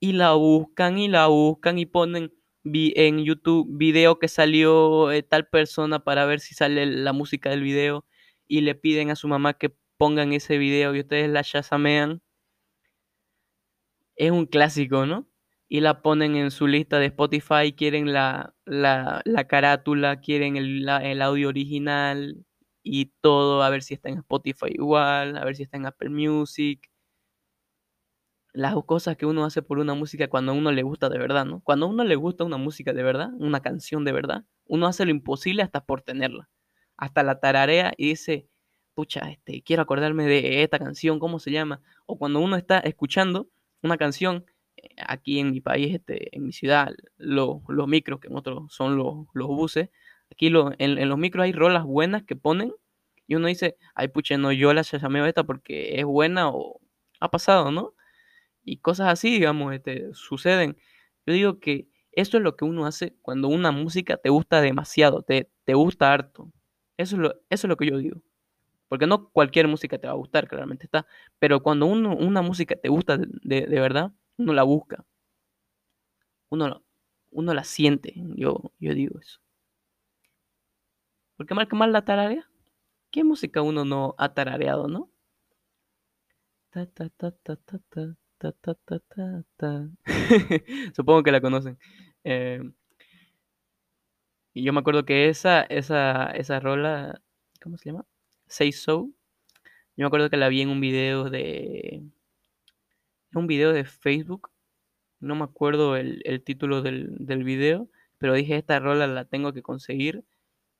y 0.00 0.14
la 0.14 0.32
buscan 0.32 0.98
y 0.98 1.06
la 1.06 1.28
buscan 1.28 1.78
y 1.78 1.86
ponen 1.86 2.32
en 2.64 3.24
YouTube 3.24 3.68
video 3.70 4.18
que 4.18 4.26
salió 4.26 5.12
eh, 5.12 5.22
tal 5.22 5.46
persona 5.46 6.02
para 6.02 6.26
ver 6.26 6.40
si 6.40 6.54
sale 6.54 6.84
la 6.84 7.12
música 7.12 7.50
del 7.50 7.62
video 7.62 8.04
y 8.48 8.62
le 8.62 8.74
piden 8.74 9.10
a 9.10 9.16
su 9.16 9.28
mamá 9.28 9.54
que 9.54 9.72
pongan 9.98 10.32
ese 10.32 10.58
video 10.58 10.96
y 10.96 11.00
ustedes 11.00 11.30
la 11.30 11.44
chasamean, 11.44 12.22
es 14.16 14.30
un 14.32 14.46
clásico, 14.46 15.06
¿no? 15.06 15.29
Y 15.70 15.80
la 15.80 16.02
ponen 16.02 16.36
en 16.36 16.50
su 16.50 16.66
lista 16.66 16.98
de 16.98 17.06
Spotify, 17.06 17.72
quieren 17.76 18.12
la, 18.12 18.54
la, 18.66 19.22
carátula, 19.48 20.20
quieren 20.20 20.56
el, 20.56 20.86
el 20.88 21.22
audio 21.22 21.48
original 21.48 22.44
y 22.82 23.06
todo, 23.20 23.62
a 23.62 23.70
ver 23.70 23.82
si 23.82 23.94
está 23.94 24.08
en 24.10 24.18
Spotify 24.18 24.66
igual, 24.70 25.36
a 25.38 25.44
ver 25.44 25.56
si 25.56 25.62
está 25.62 25.76
en 25.78 25.86
Apple 25.86 26.10
Music 26.10 26.90
las 28.52 28.74
cosas 28.84 29.16
que 29.16 29.26
uno 29.26 29.44
hace 29.44 29.62
por 29.62 29.78
una 29.78 29.94
música 29.94 30.28
cuando 30.28 30.52
a 30.52 30.54
uno 30.54 30.72
le 30.72 30.82
gusta 30.82 31.08
de 31.08 31.18
verdad, 31.18 31.44
¿no? 31.44 31.60
Cuando 31.60 31.86
a 31.86 31.88
uno 31.88 32.04
le 32.04 32.16
gusta 32.16 32.44
una 32.44 32.56
música 32.56 32.92
de 32.92 33.02
verdad, 33.02 33.30
una 33.38 33.60
canción 33.60 34.04
de 34.04 34.12
verdad, 34.12 34.44
uno 34.66 34.86
hace 34.88 35.04
lo 35.04 35.12
imposible 35.12 35.62
hasta 35.62 35.84
por 35.84 36.02
tenerla 36.02 36.48
hasta 37.00 37.22
la 37.22 37.40
tararea 37.40 37.92
y 37.96 38.10
dice, 38.10 38.48
pucha, 38.94 39.30
este, 39.30 39.62
quiero 39.62 39.82
acordarme 39.82 40.26
de 40.26 40.62
esta 40.62 40.78
canción, 40.78 41.18
¿cómo 41.18 41.38
se 41.38 41.50
llama? 41.50 41.80
O 42.06 42.18
cuando 42.18 42.40
uno 42.40 42.56
está 42.56 42.78
escuchando 42.80 43.48
una 43.82 43.96
canción, 43.96 44.44
aquí 45.06 45.38
en 45.38 45.50
mi 45.52 45.60
país, 45.60 45.94
este, 45.94 46.34
en 46.36 46.46
mi 46.46 46.52
ciudad, 46.52 46.92
los 47.18 47.88
micros, 47.88 48.20
que 48.20 48.28
en 48.28 48.36
otros 48.36 48.72
son 48.72 48.96
los, 48.96 49.26
los 49.34 49.48
buses, 49.48 49.90
aquí 50.30 50.50
lo, 50.50 50.72
en, 50.78 51.08
los 51.08 51.18
micros 51.18 51.44
hay 51.44 51.52
rolas 51.52 51.84
buenas 51.84 52.22
que 52.24 52.36
ponen 52.36 52.72
y 53.26 53.36
uno 53.36 53.48
dice, 53.48 53.76
ay, 53.94 54.08
pucha, 54.08 54.36
no, 54.38 54.52
yo 54.52 54.72
la 54.74 54.82
llamé 54.82 55.26
esta 55.28 55.44
porque 55.44 56.00
es 56.00 56.04
buena 56.04 56.50
o 56.50 56.80
ha 57.20 57.30
pasado, 57.30 57.70
¿no? 57.70 57.94
Y 58.64 58.78
cosas 58.78 59.08
así, 59.08 59.30
digamos, 59.32 59.74
este, 59.74 60.12
suceden. 60.14 60.76
Yo 61.26 61.34
digo 61.34 61.60
que 61.60 61.88
eso 62.12 62.38
es 62.38 62.42
lo 62.42 62.56
que 62.56 62.64
uno 62.64 62.86
hace 62.86 63.16
cuando 63.22 63.48
una 63.48 63.70
música 63.70 64.16
te 64.16 64.30
gusta 64.30 64.60
demasiado, 64.60 65.22
te, 65.22 65.50
te 65.64 65.74
gusta 65.74 66.12
harto. 66.12 66.52
Eso 66.96 67.16
es 67.16 67.22
lo, 67.22 67.34
eso 67.50 67.66
es 67.66 67.68
lo 67.68 67.76
que 67.76 67.86
yo 67.86 67.98
digo. 67.98 68.22
Porque 68.88 69.06
no 69.06 69.30
cualquier 69.30 69.68
música 69.68 69.98
te 69.98 70.08
va 70.08 70.14
a 70.14 70.16
gustar, 70.16 70.48
claramente 70.48 70.84
está. 70.84 71.06
Pero 71.38 71.62
cuando 71.62 71.86
uno, 71.86 72.16
una 72.16 72.42
música 72.42 72.74
te 72.76 72.88
gusta 72.88 73.18
de, 73.18 73.66
verdad, 73.66 74.12
uno 74.40 74.54
la 74.54 74.62
busca. 74.62 75.04
Uno, 76.48 76.82
uno 77.30 77.54
la 77.54 77.64
siente. 77.64 78.14
Yo, 78.36 78.72
yo 78.78 78.94
digo 78.94 79.20
eso. 79.20 79.40
Porque 81.36 81.54
mal 81.54 81.68
que 81.68 81.76
mal 81.76 81.92
la 81.92 82.04
tararea. 82.04 82.48
¿Qué 83.10 83.22
música 83.22 83.60
uno 83.62 83.84
no 83.84 84.14
ha 84.18 84.32
tarareado, 84.32 84.88
no? 84.88 85.10
Supongo 90.94 91.22
que 91.22 91.32
la 91.32 91.40
conocen. 91.40 91.78
Eh, 92.24 92.62
y 94.54 94.62
yo 94.62 94.72
me 94.72 94.80
acuerdo 94.80 95.04
que 95.04 95.28
esa, 95.28 95.62
esa, 95.62 96.30
esa 96.30 96.60
rola, 96.60 97.20
¿cómo 97.62 97.76
se 97.76 97.90
llama? 97.90 98.06
Say 98.46 98.72
So. 98.72 99.10
Yo 99.96 100.04
me 100.04 100.06
acuerdo 100.06 100.30
que 100.30 100.36
la 100.38 100.48
vi 100.48 100.62
en 100.62 100.70
un 100.70 100.80
video 100.80 101.28
de. 101.28 102.02
Un 103.34 103.46
video 103.46 103.72
de 103.72 103.84
Facebook. 103.84 104.50
No 105.20 105.34
me 105.34 105.44
acuerdo 105.44 105.96
el, 105.96 106.42
título 106.44 106.82
del, 106.82 107.16
del 107.18 107.44
video. 107.44 107.88
Pero 108.18 108.34
dije, 108.34 108.56
esta 108.56 108.78
rola 108.80 109.06
la 109.06 109.24
tengo 109.24 109.52
que 109.52 109.62
conseguir. 109.62 110.24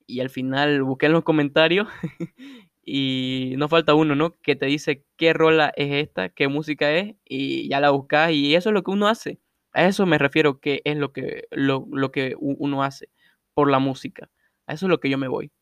Y 0.07 0.21
al 0.21 0.30
final 0.30 0.83
busqué 0.83 1.07
en 1.07 1.12
los 1.12 1.25
comentarios. 1.25 1.88
y 2.83 3.54
no 3.57 3.69
falta 3.69 3.95
uno, 3.95 4.14
¿no? 4.14 4.37
Que 4.40 4.57
te 4.57 4.66
dice 4.66 5.04
qué 5.16 5.33
rola 5.33 5.73
es 5.76 5.92
esta, 6.07 6.30
qué 6.30 6.49
música 6.49 6.92
es. 6.92 7.16
Y 7.25 7.69
ya 7.69 7.80
la 7.80 7.90
buscas. 7.90 8.33
Y 8.33 8.54
eso 8.54 8.71
es 8.71 8.75
lo 8.75 8.83
que 8.83 8.90
uno 8.90 9.09
hace. 9.09 9.40
A 9.73 9.87
eso 9.87 10.07
me 10.07 10.19
refiero 10.19 10.61
que 10.61 10.83
es 10.85 10.97
lo 10.97 11.12
que, 11.12 11.45
lo, 11.50 11.87
lo 11.90 12.11
que 12.11 12.35
uno 12.38 12.83
hace 12.83 13.09
por 13.54 13.71
la 13.71 13.78
música. 13.78 14.30
A 14.66 14.75
eso 14.75 14.87
es 14.87 14.90
lo 14.90 15.00
que 15.00 15.11
yo 15.11 15.19
me 15.19 15.28
voy. 15.28 15.52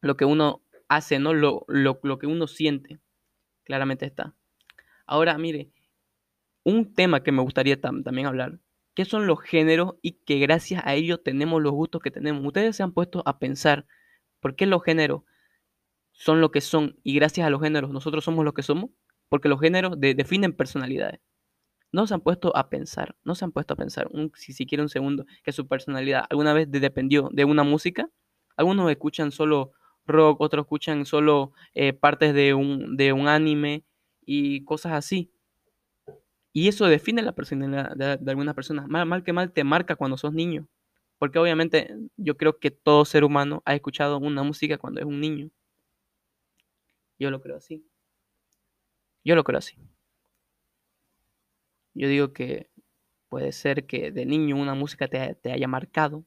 Lo 0.00 0.16
que 0.16 0.24
uno 0.24 0.62
hace, 0.88 1.18
¿no? 1.18 1.34
Lo, 1.34 1.64
lo, 1.68 2.18
que 2.18 2.26
uno 2.26 2.46
siente. 2.46 3.00
Claramente 3.64 4.06
está. 4.06 4.34
Ahora, 5.06 5.36
mire, 5.38 5.70
un 6.64 6.94
tema 6.94 7.22
que 7.22 7.32
me 7.32 7.42
gustaría 7.42 7.80
también 7.80 8.26
hablar, 8.26 8.58
¿qué 8.94 9.04
son 9.04 9.26
los 9.26 9.40
géneros 9.40 9.96
y 10.02 10.12
que 10.24 10.38
gracias 10.38 10.82
a 10.84 10.94
ellos 10.94 11.22
tenemos 11.22 11.62
los 11.62 11.72
gustos 11.72 12.02
que 12.02 12.10
tenemos? 12.10 12.44
Ustedes 12.46 12.76
se 12.76 12.82
han 12.82 12.92
puesto 12.92 13.22
a 13.26 13.38
pensar, 13.38 13.86
¿por 14.40 14.56
qué 14.56 14.66
los 14.66 14.82
géneros 14.82 15.22
son 16.12 16.40
lo 16.40 16.50
que 16.50 16.60
son 16.60 16.98
y 17.02 17.14
gracias 17.14 17.46
a 17.46 17.50
los 17.50 17.60
géneros 17.62 17.90
nosotros 17.90 18.24
somos 18.24 18.44
lo 18.44 18.54
que 18.54 18.62
somos? 18.62 18.90
Porque 19.28 19.48
los 19.48 19.60
géneros 19.60 19.98
definen 19.98 20.52
personalidades 20.52 21.20
no 21.94 22.08
se 22.08 22.14
han 22.14 22.20
puesto 22.22 22.54
a 22.56 22.68
pensar, 22.70 23.14
no 23.22 23.36
se 23.36 23.44
han 23.44 23.52
puesto 23.52 23.74
a 23.74 23.76
pensar, 23.76 24.08
un, 24.10 24.32
si 24.34 24.52
siquiera 24.52 24.82
un 24.82 24.88
segundo, 24.88 25.26
que 25.44 25.52
su 25.52 25.68
personalidad 25.68 26.24
alguna 26.28 26.52
vez 26.52 26.68
dependió 26.68 27.30
de 27.32 27.44
una 27.44 27.62
música. 27.62 28.10
Algunos 28.56 28.90
escuchan 28.90 29.30
solo 29.30 29.70
rock, 30.04 30.40
otros 30.40 30.64
escuchan 30.64 31.06
solo 31.06 31.52
eh, 31.72 31.92
partes 31.92 32.34
de 32.34 32.52
un, 32.52 32.96
de 32.96 33.12
un 33.12 33.28
anime 33.28 33.84
y 34.26 34.64
cosas 34.64 34.92
así. 34.92 35.30
Y 36.52 36.68
eso 36.68 36.86
define 36.86 37.22
la 37.22 37.32
personalidad 37.32 37.96
de, 37.96 38.30
algunas 38.30 38.54
personas. 38.54 38.86
Mal, 38.88 39.24
que 39.24 39.32
mal 39.32 39.52
te 39.52 39.64
marca 39.64 39.96
cuando 39.96 40.16
sos 40.16 40.32
niño. 40.32 40.68
Porque 41.18 41.38
obviamente 41.38 41.96
yo 42.16 42.36
creo 42.36 42.58
que 42.58 42.70
todo 42.70 43.04
ser 43.04 43.24
humano 43.24 43.62
ha 43.64 43.74
escuchado 43.74 44.18
una 44.18 44.42
música 44.44 44.78
cuando 44.78 45.00
es 45.00 45.06
un 45.06 45.20
niño. 45.20 45.50
Yo 47.18 47.30
lo 47.30 47.40
creo 47.40 47.56
así. 47.56 47.84
Yo 49.24 49.34
lo 49.34 49.42
creo 49.42 49.58
así. 49.58 49.76
Yo 51.94 52.08
digo 52.08 52.32
que 52.32 52.70
puede 53.28 53.52
ser 53.52 53.86
que 53.86 54.12
de 54.12 54.26
niño 54.26 54.56
una 54.56 54.74
música 54.74 55.08
te, 55.08 55.50
haya 55.50 55.66
marcado, 55.66 56.24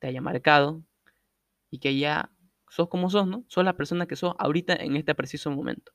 te 0.00 0.08
haya 0.08 0.20
marcado 0.20 0.82
y 1.70 1.78
que 1.78 1.98
ya 1.98 2.30
sos 2.68 2.88
como 2.88 3.08
sos, 3.08 3.26
¿no? 3.26 3.44
Sos 3.48 3.64
la 3.64 3.76
persona 3.76 4.06
que 4.06 4.16
sos 4.16 4.34
ahorita 4.38 4.74
en 4.74 4.96
este 4.96 5.14
preciso 5.14 5.50
momento. 5.50 5.92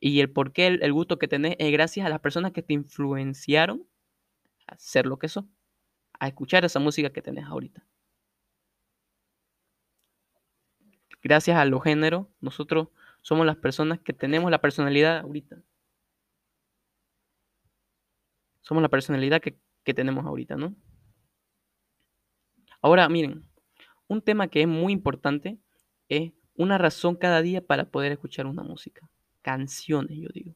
Y 0.00 0.20
el 0.20 0.30
por 0.30 0.52
qué, 0.52 0.66
el, 0.66 0.92
gusto 0.92 1.18
que 1.18 1.28
tenés 1.28 1.56
es 1.58 1.70
gracias 1.72 2.06
a 2.06 2.08
las 2.08 2.20
personas 2.20 2.52
que 2.52 2.62
te 2.62 2.72
influenciaron 2.72 3.86
a 4.66 4.76
ser 4.78 5.06
lo 5.06 5.18
que 5.18 5.28
sos, 5.28 5.44
a 6.18 6.28
escuchar 6.28 6.64
esa 6.64 6.80
música 6.80 7.10
que 7.10 7.22
tenés 7.22 7.44
ahorita. 7.44 7.86
Gracias 11.22 11.56
a 11.58 11.64
los 11.66 11.82
géneros, 11.82 12.26
nosotros 12.40 12.88
somos 13.20 13.44
las 13.44 13.56
personas 13.56 14.00
que 14.00 14.14
tenemos 14.14 14.50
la 14.50 14.60
personalidad 14.60 15.18
ahorita 15.18 15.62
somos 18.70 18.82
la 18.82 18.88
personalidad 18.88 19.40
que, 19.40 19.58
tenemos 19.92 20.24
ahorita, 20.24 20.54
¿no? 20.54 20.76
Ahora, 22.80 23.08
miren, 23.08 23.44
un 24.06 24.22
tema 24.22 24.46
que 24.46 24.62
es 24.62 24.68
muy 24.68 24.92
importante 24.92 25.58
es 26.08 26.32
una 26.54 26.78
razón 26.78 27.16
cada 27.16 27.42
día 27.42 27.66
para 27.66 27.90
poder 27.90 28.12
escuchar 28.12 28.46
una 28.46 28.62
música. 28.62 29.09
Canciones, 29.42 30.18
yo 30.18 30.28
digo. 30.32 30.54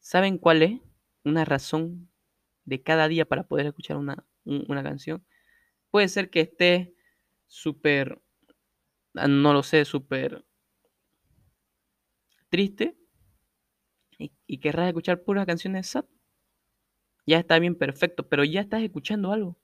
¿Saben 0.00 0.38
cuál 0.38 0.62
es 0.62 0.80
una 1.24 1.44
razón 1.44 2.10
de 2.64 2.82
cada 2.82 3.08
día 3.08 3.26
para 3.26 3.44
poder 3.44 3.66
escuchar 3.66 3.96
una, 3.96 4.26
una 4.44 4.82
canción? 4.82 5.24
Puede 5.90 6.08
ser 6.08 6.30
que 6.30 6.40
esté 6.40 6.94
súper, 7.46 8.20
ah, 9.14 9.28
no 9.28 9.52
lo 9.52 9.62
sé, 9.62 9.84
súper 9.84 10.44
triste 12.48 12.96
y, 14.18 14.32
y, 14.46 14.58
querrás 14.58 14.88
escuchar 14.88 15.22
puras 15.22 15.46
canciones 15.46 15.86
sad. 15.88 16.04
Ya 17.26 17.38
está 17.38 17.58
bien, 17.58 17.76
perfecto, 17.76 18.28
pero 18.28 18.44
ya 18.44 18.60
estás 18.60 18.82
escuchando 18.82 19.32
algo. 19.32 19.58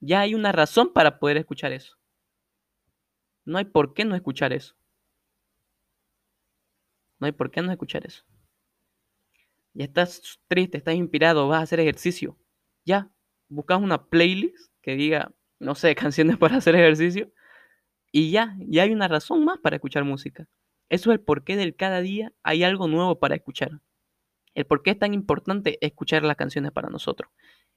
Ya 0.00 0.20
hay 0.20 0.34
una 0.34 0.50
razón 0.50 0.92
para 0.92 1.18
poder 1.18 1.36
escuchar 1.36 1.72
eso. 1.72 1.96
No 3.44 3.58
hay 3.58 3.64
por 3.64 3.94
qué 3.94 4.04
no 4.04 4.14
escuchar 4.14 4.52
eso. 4.52 4.74
No 7.22 7.26
hay 7.26 7.32
por 7.32 7.52
qué 7.52 7.62
no 7.62 7.70
escuchar 7.70 8.04
eso. 8.04 8.24
Ya 9.74 9.84
estás 9.84 10.40
triste, 10.48 10.76
estás 10.76 10.96
inspirado, 10.96 11.46
vas 11.46 11.60
a 11.60 11.62
hacer 11.62 11.78
ejercicio. 11.78 12.36
Ya, 12.84 13.12
buscas 13.48 13.80
una 13.80 14.06
playlist 14.06 14.72
que 14.80 14.96
diga, 14.96 15.32
no 15.60 15.76
sé, 15.76 15.94
canciones 16.10 16.36
para 16.36 16.56
hacer 16.56 16.74
ejercicio. 16.74 17.32
Y 18.10 18.32
ya, 18.32 18.56
ya 18.58 18.82
hay 18.82 18.90
una 18.90 19.06
razón 19.06 19.44
más 19.44 19.60
para 19.60 19.76
escuchar 19.76 20.02
música. 20.02 20.48
Eso 20.88 21.12
es 21.12 21.20
el 21.20 21.24
porqué 21.24 21.54
del 21.54 21.76
cada 21.76 22.00
día 22.00 22.32
hay 22.42 22.64
algo 22.64 22.88
nuevo 22.88 23.20
para 23.20 23.36
escuchar. 23.36 23.80
El 24.56 24.66
por 24.66 24.82
qué 24.82 24.90
es 24.90 24.98
tan 24.98 25.14
importante 25.14 25.78
escuchar 25.80 26.24
las 26.24 26.34
canciones 26.34 26.72
para 26.72 26.90
nosotros. 26.90 27.30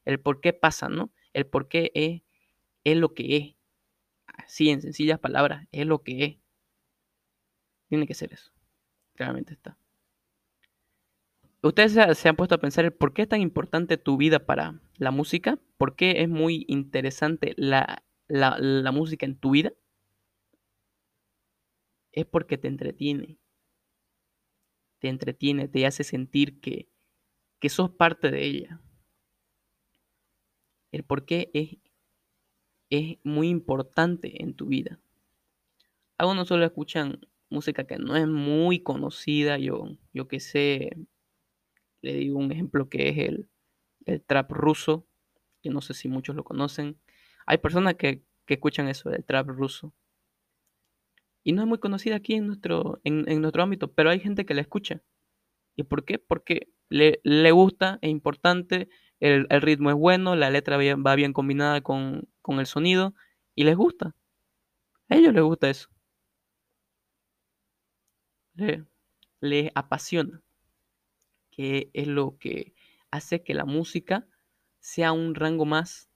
El 0.05 0.19
por 0.19 0.41
qué 0.41 0.53
pasa, 0.53 0.89
¿no? 0.89 1.13
El 1.33 1.45
por 1.45 1.67
qué 1.67 1.91
es, 1.93 2.23
es 2.83 2.97
lo 2.97 3.13
que 3.13 3.37
es. 3.37 3.55
Así, 4.25 4.71
en 4.71 4.81
sencillas 4.81 5.19
palabras, 5.19 5.67
es 5.71 5.85
lo 5.85 6.01
que 6.01 6.25
es. 6.25 6.37
Tiene 7.89 8.07
que 8.07 8.15
ser 8.15 8.33
eso. 8.33 8.54
Claramente 9.15 9.53
está. 9.53 9.77
¿Ustedes 11.62 12.17
se 12.17 12.29
han 12.29 12.36
puesto 12.36 12.53
a 12.55 12.60
pensar 12.60 12.86
el 12.86 12.93
por 12.93 13.13
qué 13.13 13.24
es 13.24 13.29
tan 13.29 13.41
importante 13.41 13.98
tu 13.98 14.17
vida 14.17 14.45
para 14.45 14.79
la 14.98 15.10
música? 15.10 15.57
¿Por 15.77 15.95
qué 15.95 16.22
es 16.22 16.29
muy 16.29 16.65
interesante 16.67 17.55
la, 17.57 18.03
la, 18.27 18.91
música 18.91 19.25
en 19.25 19.36
tu 19.36 19.51
vida? 19.51 19.74
Es 22.12 22.25
porque 22.25 22.60
te 22.60 22.67
entretiene. 22.67 23.39
Te 25.00 25.07
entretiene, 25.07 25.67
te 25.67 25.88
hace 25.88 26.03
sentir 26.03 26.60
que, 26.62 26.88
que 27.60 27.69
sos 27.69 27.89
parte 27.89 28.29
de 28.29 28.45
ella. 28.45 28.81
El 30.91 31.03
por 31.03 31.25
qué 31.25 31.50
es, 31.53 31.77
es 32.91 33.17
muy 33.24 33.50
importante 33.50 34.43
en 34.43 34.53
tu 34.53 34.67
vida. 34.67 35.00
Algunos 36.17 36.48
solo 36.48 36.63
escuchan 36.63 37.19
música 37.49 37.85
que 37.85 37.97
no 37.97 38.15
es 38.15 38.27
muy 38.27 38.81
conocida, 38.81 39.57
yo, 39.57 39.89
yo 40.13 40.27
que 40.27 40.39
sé, 40.39 40.97
le 42.01 42.13
digo 42.13 42.37
un 42.37 42.51
ejemplo 42.51 42.89
que 42.89 43.09
es 43.09 43.17
el, 43.17 43.49
el 44.05 44.21
trap 44.21 44.51
ruso, 44.51 45.07
que 45.61 45.69
no 45.69 45.81
sé 45.81 45.93
si 45.93 46.07
muchos 46.07 46.35
lo 46.35 46.43
conocen. 46.43 46.99
Hay 47.45 47.57
personas 47.57 47.95
que, 47.95 48.23
que 48.45 48.55
escuchan 48.55 48.87
eso, 48.87 49.09
el 49.11 49.23
trap 49.23 49.47
ruso. 49.49 49.93
Y 51.43 51.53
no 51.53 51.61
es 51.61 51.67
muy 51.67 51.77
conocida 51.77 52.15
aquí 52.15 52.33
en 52.33 52.47
nuestro, 52.47 52.99
en, 53.03 53.29
en 53.29 53.41
nuestro 53.41 53.63
ámbito, 53.63 53.91
pero 53.91 54.09
hay 54.09 54.19
gente 54.19 54.45
que 54.45 54.53
la 54.53 54.61
escucha. 54.61 55.03
¿Y 55.75 55.83
por 55.83 56.05
qué? 56.05 56.19
Porque 56.19 56.69
le, 56.89 57.19
le 57.23 57.51
gusta, 57.51 57.99
es 58.01 58.09
importante, 58.09 58.89
el, 59.19 59.47
el, 59.49 59.61
ritmo 59.61 59.89
es 59.89 59.95
bueno, 59.95 60.35
la 60.35 60.49
letra 60.49 60.77
va 60.77 61.15
bien 61.15 61.33
combinada 61.33 61.81
con, 61.81 62.27
con 62.41 62.59
el 62.59 62.65
sonido 62.65 63.13
y 63.53 63.63
les 63.63 63.75
gusta. 63.75 64.15
A 65.09 65.15
ellos 65.15 65.33
les 65.33 65.43
gusta 65.43 65.69
eso. 65.69 65.89
Les 68.55 69.71
apasiona 69.75 70.41
que 71.55 71.89
es 71.93 72.07
lo 72.07 72.38
que 72.38 72.74
hace 73.12 73.41
que 73.41 73.53
la 73.53 73.65
música 73.65 74.27
sea 74.79 75.13
un 75.13 75.35
rango 75.35 75.65
más 75.65 76.09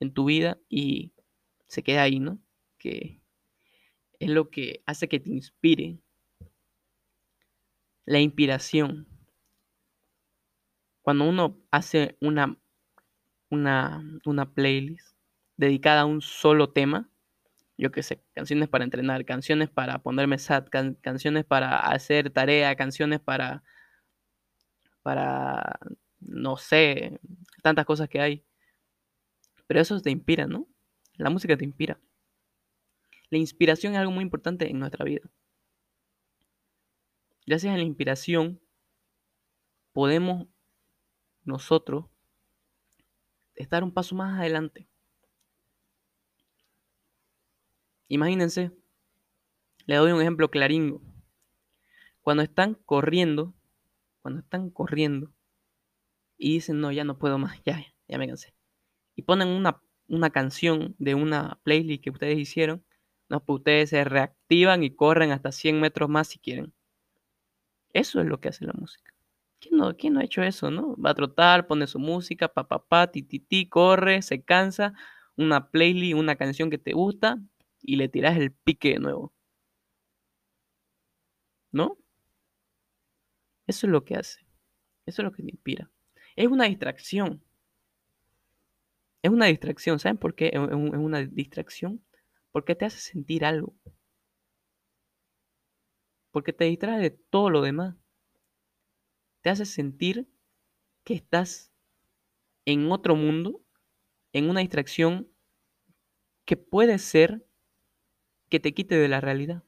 en 0.00 0.12
tu 0.12 0.26
vida 0.26 0.58
y 0.68 1.12
se 1.66 1.82
quede 1.82 1.98
ahí, 1.98 2.20
¿no? 2.20 2.38
Que 2.78 3.22
es 4.18 4.28
lo 4.28 4.50
que 4.50 4.82
hace 4.84 5.08
que 5.08 5.18
te 5.18 5.30
inspire. 5.30 5.98
La 8.04 8.20
inspiración. 8.20 9.06
Cuando 11.00 11.28
uno 11.28 11.58
hace 11.70 12.18
una, 12.20 12.58
una, 13.48 14.04
una 14.26 14.52
playlist 14.52 15.16
dedicada 15.56 16.02
a 16.02 16.06
un 16.06 16.20
solo 16.20 16.70
tema, 16.70 17.09
yo 17.80 17.90
qué 17.90 18.02
sé, 18.02 18.22
canciones 18.34 18.68
para 18.68 18.84
entrenar, 18.84 19.24
canciones 19.24 19.70
para 19.70 20.00
ponerme 20.00 20.38
sad, 20.38 20.66
canciones 20.68 21.44
para 21.46 21.78
hacer 21.78 22.30
tarea, 22.30 22.76
canciones 22.76 23.20
para 23.20 23.62
para, 25.02 25.80
no 26.20 26.58
sé, 26.58 27.18
tantas 27.62 27.86
cosas 27.86 28.08
que 28.10 28.20
hay. 28.20 28.44
Pero 29.66 29.80
eso 29.80 29.98
te 30.02 30.10
inspira, 30.10 30.46
¿no? 30.46 30.68
La 31.14 31.30
música 31.30 31.56
te 31.56 31.64
inspira. 31.64 31.98
La 33.30 33.38
inspiración 33.38 33.94
es 33.94 34.00
algo 34.00 34.12
muy 34.12 34.22
importante 34.22 34.68
en 34.68 34.78
nuestra 34.78 35.04
vida. 35.06 35.22
Gracias 37.46 37.72
a 37.72 37.78
la 37.78 37.82
inspiración 37.82 38.60
podemos 39.92 40.48
nosotros 41.44 42.06
estar 43.54 43.82
un 43.82 43.92
paso 43.92 44.14
más 44.14 44.38
adelante. 44.38 44.89
Imagínense, 48.10 48.72
le 49.86 49.94
doy 49.94 50.10
un 50.10 50.20
ejemplo 50.20 50.50
claringo. 50.50 51.00
Cuando 52.22 52.42
están 52.42 52.74
corriendo, 52.74 53.54
cuando 54.20 54.40
están 54.40 54.70
corriendo 54.70 55.32
y 56.36 56.54
dicen, 56.54 56.80
no, 56.80 56.90
ya 56.90 57.04
no 57.04 57.18
puedo 57.18 57.38
más, 57.38 57.62
ya, 57.64 57.86
ya 58.08 58.18
me 58.18 58.26
cansé. 58.26 58.52
Y 59.14 59.22
ponen 59.22 59.46
una, 59.46 59.80
una 60.08 60.30
canción 60.30 60.96
de 60.98 61.14
una 61.14 61.60
playlist 61.62 62.02
que 62.02 62.10
ustedes 62.10 62.36
hicieron, 62.36 62.84
no, 63.28 63.44
pues 63.44 63.58
ustedes 63.58 63.90
se 63.90 64.02
reactivan 64.02 64.82
y 64.82 64.90
corren 64.90 65.30
hasta 65.30 65.52
100 65.52 65.80
metros 65.80 66.08
más 66.10 66.26
si 66.26 66.40
quieren. 66.40 66.74
Eso 67.92 68.20
es 68.20 68.26
lo 68.26 68.40
que 68.40 68.48
hace 68.48 68.64
la 68.64 68.72
música. 68.72 69.14
¿Quién 69.60 69.76
no, 69.76 69.96
quién 69.96 70.14
no 70.14 70.20
ha 70.20 70.24
hecho 70.24 70.42
eso, 70.42 70.72
no? 70.72 70.96
Va 70.96 71.10
a 71.10 71.14
trotar, 71.14 71.68
pone 71.68 71.86
su 71.86 72.00
música, 72.00 72.48
pa, 72.48 72.66
pa, 72.66 72.84
pa, 72.84 73.06
ti, 73.12 73.22
ti, 73.22 73.38
ti, 73.38 73.68
corre, 73.68 74.22
se 74.22 74.42
cansa, 74.42 74.94
una 75.36 75.70
playlist, 75.70 76.16
una 76.16 76.34
canción 76.34 76.70
que 76.70 76.78
te 76.78 76.92
gusta 76.92 77.38
y 77.82 77.96
le 77.96 78.08
tiras 78.08 78.36
el 78.36 78.52
pique 78.52 78.90
de 78.90 78.98
nuevo. 78.98 79.32
¿No? 81.72 81.98
Eso 83.66 83.86
es 83.86 83.92
lo 83.92 84.04
que 84.04 84.16
hace. 84.16 84.40
Eso 85.06 85.22
es 85.22 85.24
lo 85.24 85.32
que 85.32 85.42
te 85.42 85.50
inspira. 85.50 85.90
Es 86.36 86.48
una 86.48 86.64
distracción. 86.64 87.42
Es 89.22 89.30
una 89.30 89.46
distracción. 89.46 89.98
¿Saben 89.98 90.18
por 90.18 90.34
qué 90.34 90.50
es 90.52 90.58
una 90.58 91.22
distracción? 91.24 92.04
Porque 92.52 92.74
te 92.74 92.84
hace 92.84 92.98
sentir 92.98 93.44
algo. 93.44 93.74
Porque 96.30 96.52
te 96.52 96.64
distrae 96.64 97.00
de 97.00 97.10
todo 97.10 97.50
lo 97.50 97.62
demás. 97.62 97.96
Te 99.42 99.50
hace 99.50 99.66
sentir 99.66 100.28
que 101.04 101.14
estás 101.14 101.72
en 102.64 102.90
otro 102.92 103.16
mundo, 103.16 103.64
en 104.32 104.50
una 104.50 104.60
distracción 104.60 105.28
que 106.44 106.56
puede 106.56 106.98
ser 106.98 107.46
que 108.50 108.60
te 108.60 108.74
quite 108.74 108.96
de 108.96 109.08
la 109.08 109.20
realidad. 109.20 109.62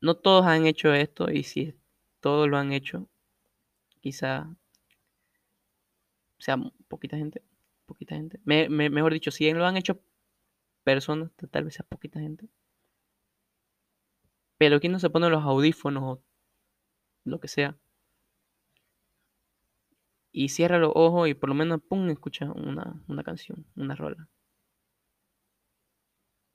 no 0.00 0.16
todos 0.16 0.46
han 0.46 0.66
hecho 0.66 0.92
esto 0.94 1.30
y 1.30 1.42
si 1.44 1.74
todos 2.20 2.48
lo 2.48 2.56
han 2.56 2.72
hecho, 2.72 3.08
quizá 4.00 4.54
sea 6.38 6.56
poquita 6.88 7.16
gente, 7.16 7.42
poquita 7.86 8.16
gente. 8.16 8.40
mejor 8.44 9.12
dicho, 9.12 9.30
si 9.30 9.50
lo 9.52 9.66
han 9.66 9.76
hecho 9.76 10.00
personas, 10.84 11.30
tal 11.50 11.64
vez 11.64 11.74
sea 11.74 11.86
poquita 11.86 12.20
gente. 12.20 12.48
Pero 14.56 14.80
quien 14.80 14.92
no 14.92 14.98
se 14.98 15.10
pone 15.10 15.30
los 15.30 15.44
audífonos 15.44 16.02
o 16.04 16.22
lo 17.24 17.40
que 17.40 17.48
sea. 17.48 17.76
Y 20.32 20.50
cierra 20.50 20.78
los 20.78 20.92
ojos 20.94 21.28
y 21.28 21.34
por 21.34 21.48
lo 21.48 21.54
menos 21.54 21.80
pum, 21.82 22.08
escucha 22.10 22.50
una, 22.52 23.02
una 23.08 23.22
canción, 23.24 23.66
una 23.76 23.94
rola. 23.94 24.28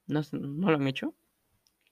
No, 0.07 0.21
no 0.31 0.69
lo 0.69 0.75
han 0.75 0.87
hecho. 0.87 1.15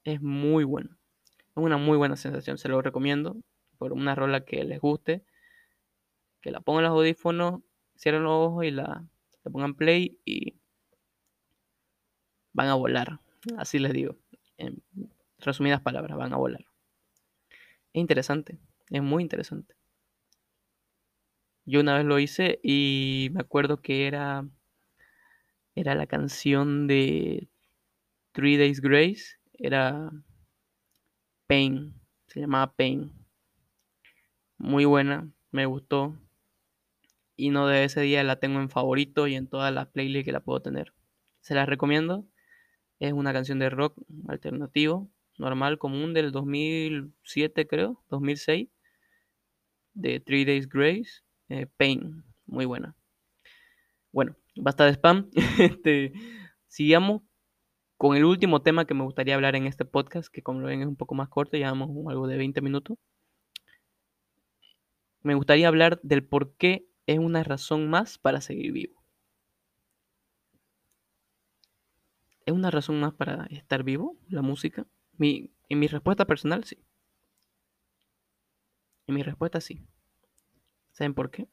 Es 0.04 0.21
muy 0.21 0.63
bueno. 0.63 0.97
Es 1.39 1.58
una 1.58 1.78
muy 1.78 1.97
buena 1.97 2.15
sensación, 2.15 2.58
se 2.58 2.69
lo 2.69 2.82
recomiendo. 2.82 3.38
Por 3.78 3.93
una 3.93 4.15
rola 4.15 4.45
que 4.45 4.63
les 4.63 4.80
guste, 4.80 5.24
que 6.41 6.52
la 6.52 6.62
pongan 6.62 6.84
los 6.84 6.91
audífonos, 6.91 7.62
cierren 7.97 8.24
los 8.24 8.34
ojos 8.34 8.65
y 8.65 8.71
la, 8.71 9.06
pongan 9.52 9.76
play 9.76 10.19
y 10.26 10.56
van 12.54 12.67
a 12.67 12.76
volar. 12.76 13.19
Así 13.58 13.80
les 13.80 13.93
digo. 13.93 14.17
En 14.58 14.84
resumidas 15.39 15.82
palabras, 15.82 16.17
van 16.17 16.34
a 16.34 16.38
volar. 16.38 16.65
Es 17.93 18.00
interesante, 18.00 18.60
es 18.89 19.02
muy 19.02 19.24
interesante. 19.24 19.76
Yo 21.65 21.80
una 21.80 21.95
vez 21.95 22.06
lo 22.06 22.19
hice 22.19 22.60
y 22.63 23.30
me 23.34 23.41
acuerdo 23.41 23.82
que 23.82 24.08
era 24.08 24.45
era 25.76 25.95
la 25.95 26.08
canción 26.08 26.88
de 26.88 27.47
Three 28.34 28.58
Days 28.58 28.82
Grace, 28.82 29.38
era 29.54 30.12
Pain. 31.48 31.94
Se 32.28 32.39
llamaba 32.39 32.74
Pain. 32.74 33.12
Muy 34.58 34.86
buena, 34.86 35.30
me 35.52 35.65
gustó. 35.65 36.17
Y 37.36 37.50
no 37.50 37.67
de 37.67 37.84
ese 37.84 38.02
día 38.02 38.24
la 38.24 38.38
tengo 38.38 38.60
en 38.60 38.70
favorito 38.70 39.28
y 39.28 39.36
en 39.36 39.48
todas 39.48 39.74
las 39.74 39.88
playlists 39.88 40.26
que 40.26 40.32
la 40.32 40.39
puedo 40.39 40.62
tener. 40.62 40.94
Se 41.41 41.56
las 41.56 41.67
recomiendo. 41.67 42.26
Es 43.00 43.13
una 43.13 43.34
canción 43.34 43.60
de 43.60 43.70
rock 43.70 43.98
alternativo, 44.28 45.10
normal, 45.38 45.80
común 45.80 46.13
del 46.13 46.32
2007 46.32 47.67
creo, 47.67 48.04
2006. 48.10 48.70
De 49.94 50.20
Three 50.20 50.46
Days 50.46 50.70
Grace. 50.70 51.24
Eh, 51.50 51.65
Pain. 51.65 52.24
Muy 52.46 52.65
buena. 52.65 52.96
Bueno, 54.12 54.38
basta 54.56 54.86
de 54.86 54.94
spam. 54.94 55.30
este, 55.60 56.13
sigamos 56.67 57.24
con 58.01 58.17
el 58.17 58.25
último 58.25 58.63
tema 58.63 58.85
que 58.85 58.95
me 58.95 59.03
gustaría 59.03 59.35
hablar 59.35 59.55
en 59.55 59.67
este 59.67 59.85
podcast, 59.85 60.33
que 60.33 60.41
como 60.41 60.59
lo 60.59 60.65
ven 60.65 60.81
es 60.81 60.87
un 60.87 60.95
poco 60.95 61.13
más 61.13 61.29
corto, 61.29 61.55
llevamos 61.55 61.87
algo 62.09 62.25
de 62.25 62.35
20 62.35 62.59
minutos. 62.59 62.97
Me 65.21 65.35
gustaría 65.35 65.67
hablar 65.67 65.99
del 66.01 66.23
por 66.23 66.55
qué 66.55 66.87
es 67.05 67.19
una 67.19 67.43
razón 67.43 67.91
más 67.91 68.17
para 68.17 68.41
seguir 68.41 68.71
vivo. 68.71 69.03
¿Es 72.47 72.55
una 72.55 72.71
razón 72.71 72.99
más 72.99 73.13
para 73.13 73.45
estar 73.51 73.83
vivo 73.83 74.17
la 74.29 74.41
música? 74.41 74.87
Mi, 75.19 75.51
en 75.69 75.77
mi 75.77 75.85
respuesta 75.85 76.25
personal, 76.25 76.63
sí. 76.63 76.83
En 79.05 79.13
mi 79.13 79.21
respuesta, 79.21 79.61
sí. 79.61 79.79
¿Saben 80.91 81.13
por 81.13 81.29
qué? 81.29 81.47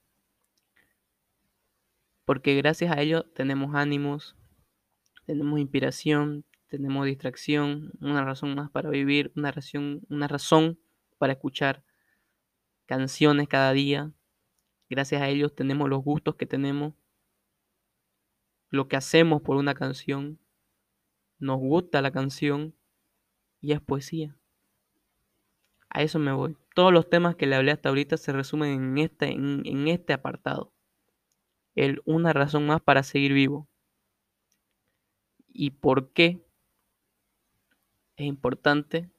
Porque 2.24 2.54
gracias 2.54 2.90
a 2.90 3.02
ello 3.02 3.24
tenemos 3.34 3.74
ánimos, 3.74 4.37
tenemos 5.28 5.60
inspiración, 5.60 6.46
tenemos 6.68 7.04
distracción, 7.04 7.92
una 8.00 8.24
razón 8.24 8.54
más 8.54 8.70
para 8.70 8.88
vivir, 8.88 9.30
una 9.36 9.52
razón, 9.52 10.00
una 10.08 10.26
razón 10.26 10.78
para 11.18 11.34
escuchar 11.34 11.84
canciones 12.86 13.46
cada 13.46 13.74
día. 13.74 14.10
Gracias 14.88 15.20
a 15.20 15.28
ellos 15.28 15.54
tenemos 15.54 15.86
los 15.90 16.02
gustos 16.02 16.36
que 16.36 16.46
tenemos, 16.46 16.94
lo 18.70 18.88
que 18.88 18.96
hacemos 18.96 19.42
por 19.42 19.58
una 19.58 19.74
canción, 19.74 20.38
nos 21.38 21.58
gusta 21.58 22.00
la 22.00 22.10
canción 22.10 22.74
y 23.60 23.72
es 23.72 23.82
poesía. 23.82 24.34
A 25.90 26.00
eso 26.02 26.18
me 26.18 26.32
voy. 26.32 26.56
Todos 26.74 26.90
los 26.90 27.10
temas 27.10 27.36
que 27.36 27.46
le 27.46 27.54
hablé 27.54 27.72
hasta 27.72 27.90
ahorita 27.90 28.16
se 28.16 28.32
resumen 28.32 28.70
en 28.70 28.96
este, 28.96 29.26
en, 29.26 29.60
en 29.66 29.88
este 29.88 30.14
apartado 30.14 30.72
el 31.74 32.00
una 32.06 32.32
razón 32.32 32.66
más 32.66 32.80
para 32.80 33.02
seguir 33.02 33.34
vivo. 33.34 33.67
¿Y 35.48 35.70
por 35.70 36.12
qué 36.12 36.40
es 38.16 38.26
importante 38.26 39.10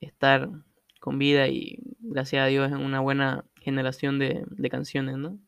estar 0.00 0.50
con 1.00 1.18
vida 1.18 1.48
y 1.48 1.78
gracias 2.00 2.44
a 2.44 2.46
Dios 2.46 2.70
en 2.70 2.78
una 2.78 3.00
buena 3.00 3.44
generación 3.60 4.18
de, 4.18 4.46
canciones, 4.70 5.16
¿no? 5.16 5.38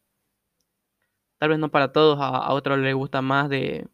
Tal 1.38 1.50
vez 1.50 1.58
no 1.58 1.70
para 1.70 1.92
todos, 1.92 2.18
a, 2.20 2.52
otros 2.52 2.78
les 2.78 2.94
gusta 2.94 3.22
más 3.22 3.48
de, 3.48 3.88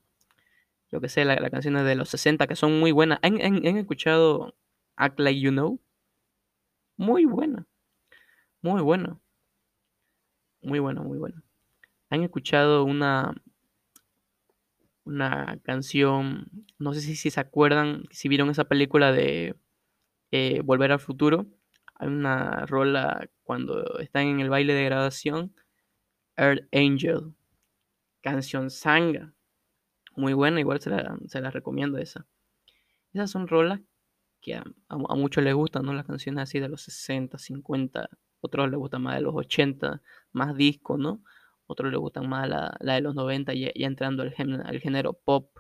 yo 0.91 1.01
que 1.01 1.09
sé, 1.09 1.25
las 1.25 1.41
la 1.41 1.51
canciones 1.51 1.85
de 1.85 1.95
los 1.97 2.09
60 2.09 2.47
que 2.47 2.57
son 2.57 2.79
muy 2.79 2.93
buenas. 2.93 3.19
¿Han, 3.23 3.65
escuchado 3.65 4.55
Act 4.97 5.19
Like 5.19 5.41
You 5.41 5.51
Know? 5.51 5.81
Muy 6.97 7.25
buena, 7.25 7.67
muy 8.61 8.81
buena. 8.83 9.19
Muy 10.63 10.79
bueno, 10.79 11.03
muy 11.03 11.19
bueno. 11.19 11.43
¿Han 12.13 12.25
escuchado 12.25 12.85
una, 12.85 13.35
una 15.05 15.59
canción? 15.63 16.47
No 16.79 16.93
sé 16.93 17.01
si, 17.01 17.17
si 17.17 17.31
se 17.31 17.41
acuerdan, 17.41 18.05
si 18.11 18.29
vieron 18.29 18.51
esa 18.51 18.65
película 18.65 19.13
de 19.13 19.57
eh, 20.31 20.61
Volver 20.63 20.93
al 20.93 21.01
Futuro. 21.01 21.47
Hay 21.95 22.09
una 22.09 22.67
rola 22.67 23.31
cuando 23.45 23.99
están 23.99 24.27
en 24.27 24.41
el 24.41 24.51
baile 24.51 24.75
de 24.75 24.85
graduación. 24.85 25.55
Earth 26.37 26.69
Angel. 26.71 27.33
Canción 28.21 28.69
Sanga. 28.69 29.33
Muy 30.15 30.35
buena, 30.35 30.61
igual 30.61 30.83
se 30.83 30.91
la, 30.91 31.17
se 31.29 31.41
la 31.41 31.51
recomiendo 31.51 31.97
esa. 31.97 32.27
Esas 33.15 33.31
son 33.31 33.49
rolas 33.49 33.81
que 34.43 34.57
a, 34.57 34.65
muchos 35.17 35.43
les 35.43 35.55
gustan, 35.55 35.87
¿no? 35.87 35.95
Las 35.95 36.05
canciones 36.05 36.43
así 36.43 36.61
de 36.61 36.69
los 36.69 36.83
60, 36.83 37.39
50, 37.39 38.11
otros 38.43 38.69
les 38.69 38.79
gustan 38.79 39.01
más 39.01 39.15
de 39.15 39.23
los 39.23 39.35
80, 39.35 40.03
más 40.33 40.55
disco, 40.55 40.99
¿no? 40.99 41.23
Otros 41.73 41.91
les 41.91 41.99
gustan 41.99 42.29
más 42.29 42.47
la, 42.49 42.77
de 42.81 43.01
los 43.01 43.15
90, 43.15 43.55
ya, 43.55 43.71
entrando 43.75 44.23
al, 44.23 44.35
al, 44.65 44.81
género 44.81 45.15
pop. 45.15 45.59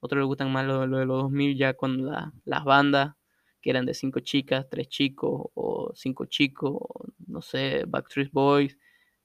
Otros 0.00 0.20
les 0.20 0.26
gustan 0.26 0.52
más 0.52 0.66
lo, 0.66 0.80
de 0.80 1.06
los 1.06 1.22
2000, 1.22 1.56
ya 1.56 1.74
con 1.74 2.04
las 2.06 2.64
bandas 2.64 3.14
que 3.62 3.70
eran 3.70 3.86
de 3.86 3.94
cinco 3.94 4.20
chicas, 4.20 4.68
tres 4.70 4.88
chicos, 4.88 5.50
o 5.54 5.92
cinco 5.94 6.26
chicos, 6.26 6.78
no 7.26 7.40
sé, 7.40 7.84
Backstreet 7.88 8.30
Boys, 8.30 8.78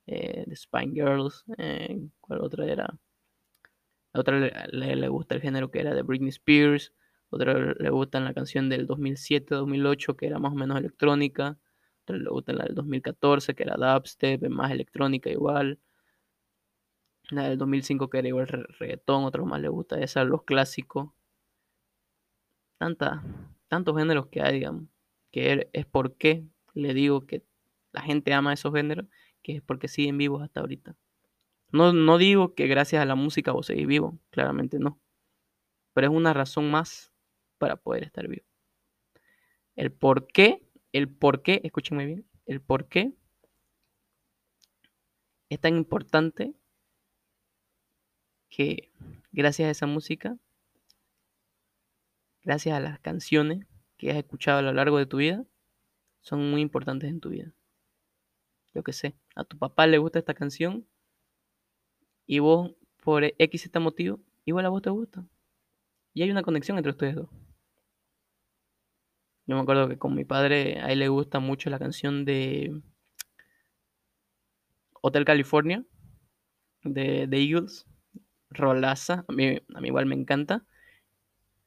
eh, 0.08 0.46
The 0.48 0.56
Spine 0.56 0.94
Girls, 0.94 1.44
eh, 1.58 2.00
¿cuál 2.22 2.41
otra 2.41 2.65
era? 2.65 2.86
A 4.13 4.20
otra 4.20 4.39
le, 4.39 4.96
le, 4.96 5.08
gusta 5.10 5.36
el 5.36 5.41
género 5.41 5.70
que 5.70 5.82
era 5.82 5.94
de 5.94 6.02
Britney 6.02 6.30
Spears, 6.30 6.94
otra 7.30 7.54
le 7.74 7.89
gusta 7.89 8.20
la 8.22 8.34
canción 8.34 8.70
del 8.70 8.88
2007-2008 8.88 10.15
que 10.15 10.28
era 10.28 10.39
más 10.39 10.54
o 10.54 10.56
menos 10.56 10.78
electrónica, 10.78 11.60
le 12.08 12.30
gusta 12.30 12.54
la 12.54 12.65
del 12.65 12.76
2014, 12.76 13.56
que 13.56 13.63
era 13.63 13.76
dubstep, 13.78 14.41
más 14.50 14.72
electrónica 14.72 15.30
igual. 15.30 15.80
La 17.32 17.44
del 17.44 17.58
2005 17.58 18.10
que 18.10 18.20
era 18.20 18.28
igual 18.28 18.48
reggaetón, 18.48 19.24
otros 19.24 19.48
más 19.48 19.62
le 19.62 19.70
gusta 19.70 20.00
esa, 20.00 20.24
los 20.24 20.44
clásicos. 20.44 21.12
Tanta, 22.78 23.24
tantos 23.67 23.98
géneros 23.98 24.28
que 24.28 24.41
hay, 24.41 24.56
digamos, 24.56 24.86
que 25.32 25.70
es 25.72 25.86
por 25.86 26.15
qué 26.17 26.46
le 26.74 26.94
digo 26.94 27.26
que 27.26 27.44
la 27.91 28.02
gente 28.02 28.34
ama 28.34 28.54
esos 28.54 28.74
géneros, 28.74 29.08
que 29.44 29.58
es 29.58 29.62
porque 29.62 29.88
siguen 29.88 30.17
vivos 30.17 30.41
hasta 30.41 30.60
ahorita. 30.60 30.96
No, 31.72 31.94
no 31.94 32.17
digo 32.17 32.54
que 32.54 32.67
gracias 32.67 33.02
a 33.02 33.06
la 33.06 33.15
música 33.15 33.52
vos 33.52 33.67
seguís 33.67 33.88
vivo, 33.88 34.20
claramente 34.30 34.80
no. 34.80 35.00
Pero 35.94 36.08
es 36.08 36.13
una 36.13 36.34
razón 36.34 36.70
más 36.70 37.13
para 37.58 37.78
poder 37.78 38.04
estar 38.04 38.28
vivo. 38.28 38.46
El 39.76 39.91
por 39.91 40.28
qué 40.28 40.62
el 40.91 41.10
por 41.10 41.41
qué, 41.41 41.62
escúchenme 41.63 42.06
bien, 42.06 42.26
el 42.46 42.62
por 42.62 42.88
qué 42.88 43.13
es 45.50 45.60
tan 45.60 45.76
importante 45.78 46.54
que 48.51 48.91
gracias 49.31 49.67
a 49.67 49.71
esa 49.71 49.87
música, 49.87 50.37
gracias 52.43 52.77
a 52.77 52.79
las 52.79 52.99
canciones 52.99 53.65
que 53.97 54.11
has 54.11 54.17
escuchado 54.17 54.59
a 54.59 54.61
lo 54.61 54.73
largo 54.73 54.99
de 54.99 55.07
tu 55.07 55.17
vida, 55.17 55.43
son 56.19 56.51
muy 56.51 56.61
importantes 56.61 57.09
en 57.09 57.19
tu 57.19 57.29
vida. 57.29 57.51
Yo 58.75 58.83
que 58.83 58.93
sé, 58.93 59.15
a 59.35 59.43
tu 59.43 59.57
papá 59.57 59.87
le 59.87 59.97
gusta 59.97 60.19
esta 60.19 60.35
canción 60.35 60.85
y 62.27 62.39
vos 62.39 62.71
por 63.03 63.23
X 63.23 63.65
este 63.65 63.79
motivo, 63.79 64.19
igual 64.45 64.65
a 64.65 64.69
vos 64.69 64.81
te 64.81 64.89
gusta. 64.91 65.25
Y 66.13 66.21
hay 66.21 66.31
una 66.31 66.43
conexión 66.43 66.77
entre 66.77 66.91
ustedes 66.91 67.15
dos. 67.15 67.29
Yo 69.47 69.55
me 69.55 69.61
acuerdo 69.61 69.87
que 69.89 69.97
con 69.97 70.13
mi 70.13 70.25
padre 70.25 70.79
a 70.81 70.91
él 70.91 70.99
le 70.99 71.07
gusta 71.07 71.39
mucho 71.39 71.69
la 71.69 71.79
canción 71.79 72.25
de 72.25 72.81
Hotel 75.01 75.25
California 75.25 75.83
de, 76.83 77.27
The 77.29 77.37
Eagles, 77.37 77.87
Rolaza, 78.51 79.25
a 79.27 79.33
mí, 79.33 79.59
a 79.73 79.81
mí 79.81 79.87
igual 79.87 80.05
me 80.05 80.15
encanta. 80.15 80.65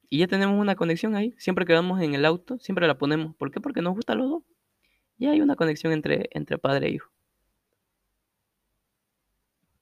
Y 0.09 0.19
ya 0.19 0.27
tenemos 0.27 0.59
una 0.59 0.75
conexión 0.75 1.15
ahí. 1.15 1.35
Siempre 1.37 1.65
que 1.65 1.73
vamos 1.73 2.01
en 2.01 2.15
el 2.15 2.25
auto, 2.25 2.57
siempre 2.59 2.87
la 2.87 2.97
ponemos. 2.97 3.35
¿Por 3.35 3.51
qué? 3.51 3.59
Porque 3.59 3.81
nos 3.81 3.95
gusta 3.95 4.15
los 4.15 4.29
dos. 4.29 4.43
Y 5.17 5.27
hay 5.27 5.41
una 5.41 5.55
conexión 5.55 5.93
entre, 5.93 6.29
entre 6.31 6.57
padre 6.57 6.87
e 6.87 6.91
hijo. 6.91 7.11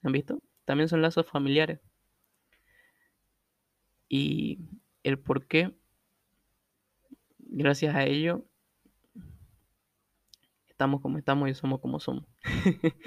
¿Han 0.03 0.11
visto? 0.11 0.41
También 0.65 0.89
son 0.89 1.01
lazos 1.01 1.27
familiares. 1.27 1.79
Y 4.09 4.59
el 5.03 5.19
por 5.19 5.45
qué 5.47 5.73
gracias 7.53 7.95
a 7.95 8.03
ello, 8.03 8.45
estamos 10.67 11.01
como 11.01 11.17
estamos 11.17 11.49
y 11.49 11.53
somos 11.53 11.79
como 11.79 11.99
somos. 11.99 12.25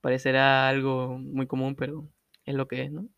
Parecerá 0.00 0.68
algo 0.68 1.18
muy 1.18 1.46
común, 1.46 1.76
pero 1.76 2.08
es 2.44 2.54
lo 2.54 2.68
que 2.68 2.82
es, 2.82 2.92
¿no? 2.92 3.08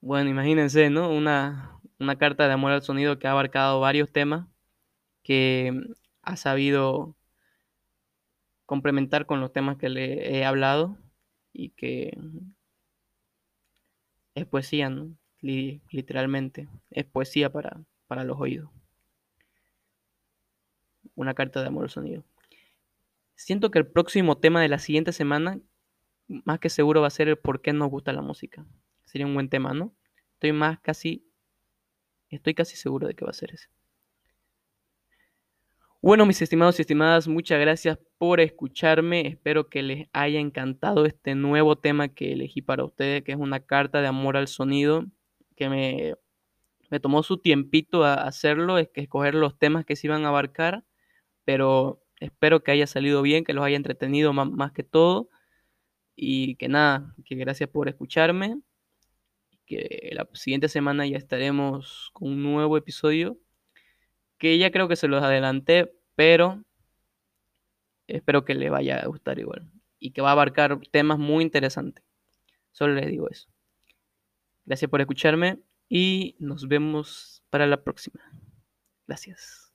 Bueno, 0.00 0.30
imagínense, 0.30 0.90
¿no? 0.90 1.10
Una, 1.10 1.80
una 1.98 2.16
carta 2.16 2.46
de 2.46 2.52
amor 2.52 2.72
al 2.72 2.82
sonido 2.82 3.18
que 3.18 3.26
ha 3.26 3.32
abarcado 3.32 3.80
varios 3.80 4.12
temas, 4.12 4.46
que 5.22 5.72
ha 6.22 6.36
sabido 6.36 7.16
complementar 8.66 9.26
con 9.26 9.40
los 9.40 9.52
temas 9.52 9.76
que 9.78 9.88
le 9.88 10.36
he 10.36 10.44
hablado 10.44 10.98
y 11.52 11.70
que 11.70 12.16
es 14.34 14.46
poesía, 14.46 14.90
¿no? 14.90 15.16
literalmente. 15.40 16.68
Es 16.90 17.04
poesía 17.04 17.50
para, 17.50 17.80
para 18.06 18.24
los 18.24 18.38
oídos. 18.38 18.70
Una 21.14 21.34
carta 21.34 21.60
de 21.60 21.68
amor 21.68 21.84
al 21.84 21.90
sonido. 21.90 22.24
Siento 23.34 23.70
que 23.70 23.78
el 23.78 23.86
próximo 23.86 24.36
tema 24.36 24.60
de 24.60 24.68
la 24.68 24.78
siguiente 24.78 25.12
semana, 25.12 25.60
más 26.28 26.60
que 26.60 26.70
seguro 26.70 27.00
va 27.00 27.08
a 27.08 27.10
ser 27.10 27.28
el 27.28 27.38
por 27.38 27.62
qué 27.62 27.72
nos 27.72 27.90
gusta 27.90 28.12
la 28.12 28.22
música. 28.22 28.64
Sería 29.04 29.26
un 29.26 29.34
buen 29.34 29.48
tema, 29.48 29.74
¿no? 29.74 29.94
Estoy 30.34 30.52
más 30.52 30.78
casi 30.80 31.28
Estoy 32.30 32.54
casi 32.54 32.76
seguro 32.76 33.06
de 33.06 33.14
que 33.14 33.24
va 33.24 33.30
a 33.30 33.34
ser 33.34 33.52
ese. 33.54 33.68
Bueno, 36.00 36.26
mis 36.26 36.40
estimados 36.42 36.78
y 36.78 36.82
estimadas, 36.82 37.26
muchas 37.26 37.58
gracias 37.58 37.98
por 38.18 38.40
escucharme. 38.40 39.26
Espero 39.26 39.68
que 39.68 39.82
les 39.82 40.08
haya 40.12 40.38
encantado 40.38 41.06
este 41.06 41.34
nuevo 41.34 41.76
tema 41.76 42.08
que 42.08 42.32
elegí 42.32 42.62
para 42.62 42.84
ustedes, 42.84 43.24
que 43.24 43.32
es 43.32 43.38
una 43.38 43.60
carta 43.60 44.00
de 44.00 44.06
amor 44.06 44.36
al 44.36 44.46
sonido, 44.46 45.06
que 45.56 45.68
me, 45.68 46.14
me 46.90 47.00
tomó 47.00 47.22
su 47.22 47.38
tiempito 47.38 48.04
a 48.04 48.14
hacerlo, 48.14 48.78
es 48.78 48.88
que 48.88 49.00
escoger 49.00 49.34
los 49.34 49.58
temas 49.58 49.84
que 49.84 49.96
se 49.96 50.06
iban 50.06 50.24
a 50.24 50.28
abarcar, 50.28 50.84
pero 51.44 52.04
espero 52.20 52.62
que 52.62 52.70
haya 52.70 52.86
salido 52.86 53.22
bien, 53.22 53.42
que 53.42 53.54
los 53.54 53.64
haya 53.64 53.76
entretenido 53.76 54.32
más, 54.32 54.48
más 54.50 54.72
que 54.72 54.84
todo. 54.84 55.30
Y 56.20 56.56
que 56.56 56.68
nada, 56.68 57.14
que 57.24 57.36
gracias 57.36 57.68
por 57.70 57.88
escucharme. 57.88 58.60
Que 59.66 60.10
la 60.14 60.26
siguiente 60.32 60.68
semana 60.68 61.06
ya 61.06 61.16
estaremos 61.16 62.10
con 62.12 62.32
un 62.32 62.42
nuevo 62.42 62.76
episodio 62.76 63.38
que 64.38 64.56
ya 64.58 64.70
creo 64.70 64.88
que 64.88 64.96
se 64.96 65.08
los 65.08 65.22
adelanté, 65.22 65.92
pero 66.14 66.64
espero 68.06 68.44
que 68.44 68.54
les 68.54 68.70
vaya 68.70 69.00
a 69.00 69.06
gustar 69.06 69.38
igual 69.38 69.70
y 69.98 70.12
que 70.12 70.22
va 70.22 70.30
a 70.30 70.32
abarcar 70.32 70.80
temas 70.90 71.18
muy 71.18 71.44
interesantes. 71.44 72.04
Solo 72.72 72.94
les 72.94 73.06
digo 73.06 73.28
eso. 73.28 73.48
Gracias 74.64 74.90
por 74.90 75.00
escucharme 75.00 75.60
y 75.88 76.36
nos 76.38 76.68
vemos 76.68 77.42
para 77.50 77.66
la 77.66 77.82
próxima. 77.82 78.20
Gracias. 79.06 79.67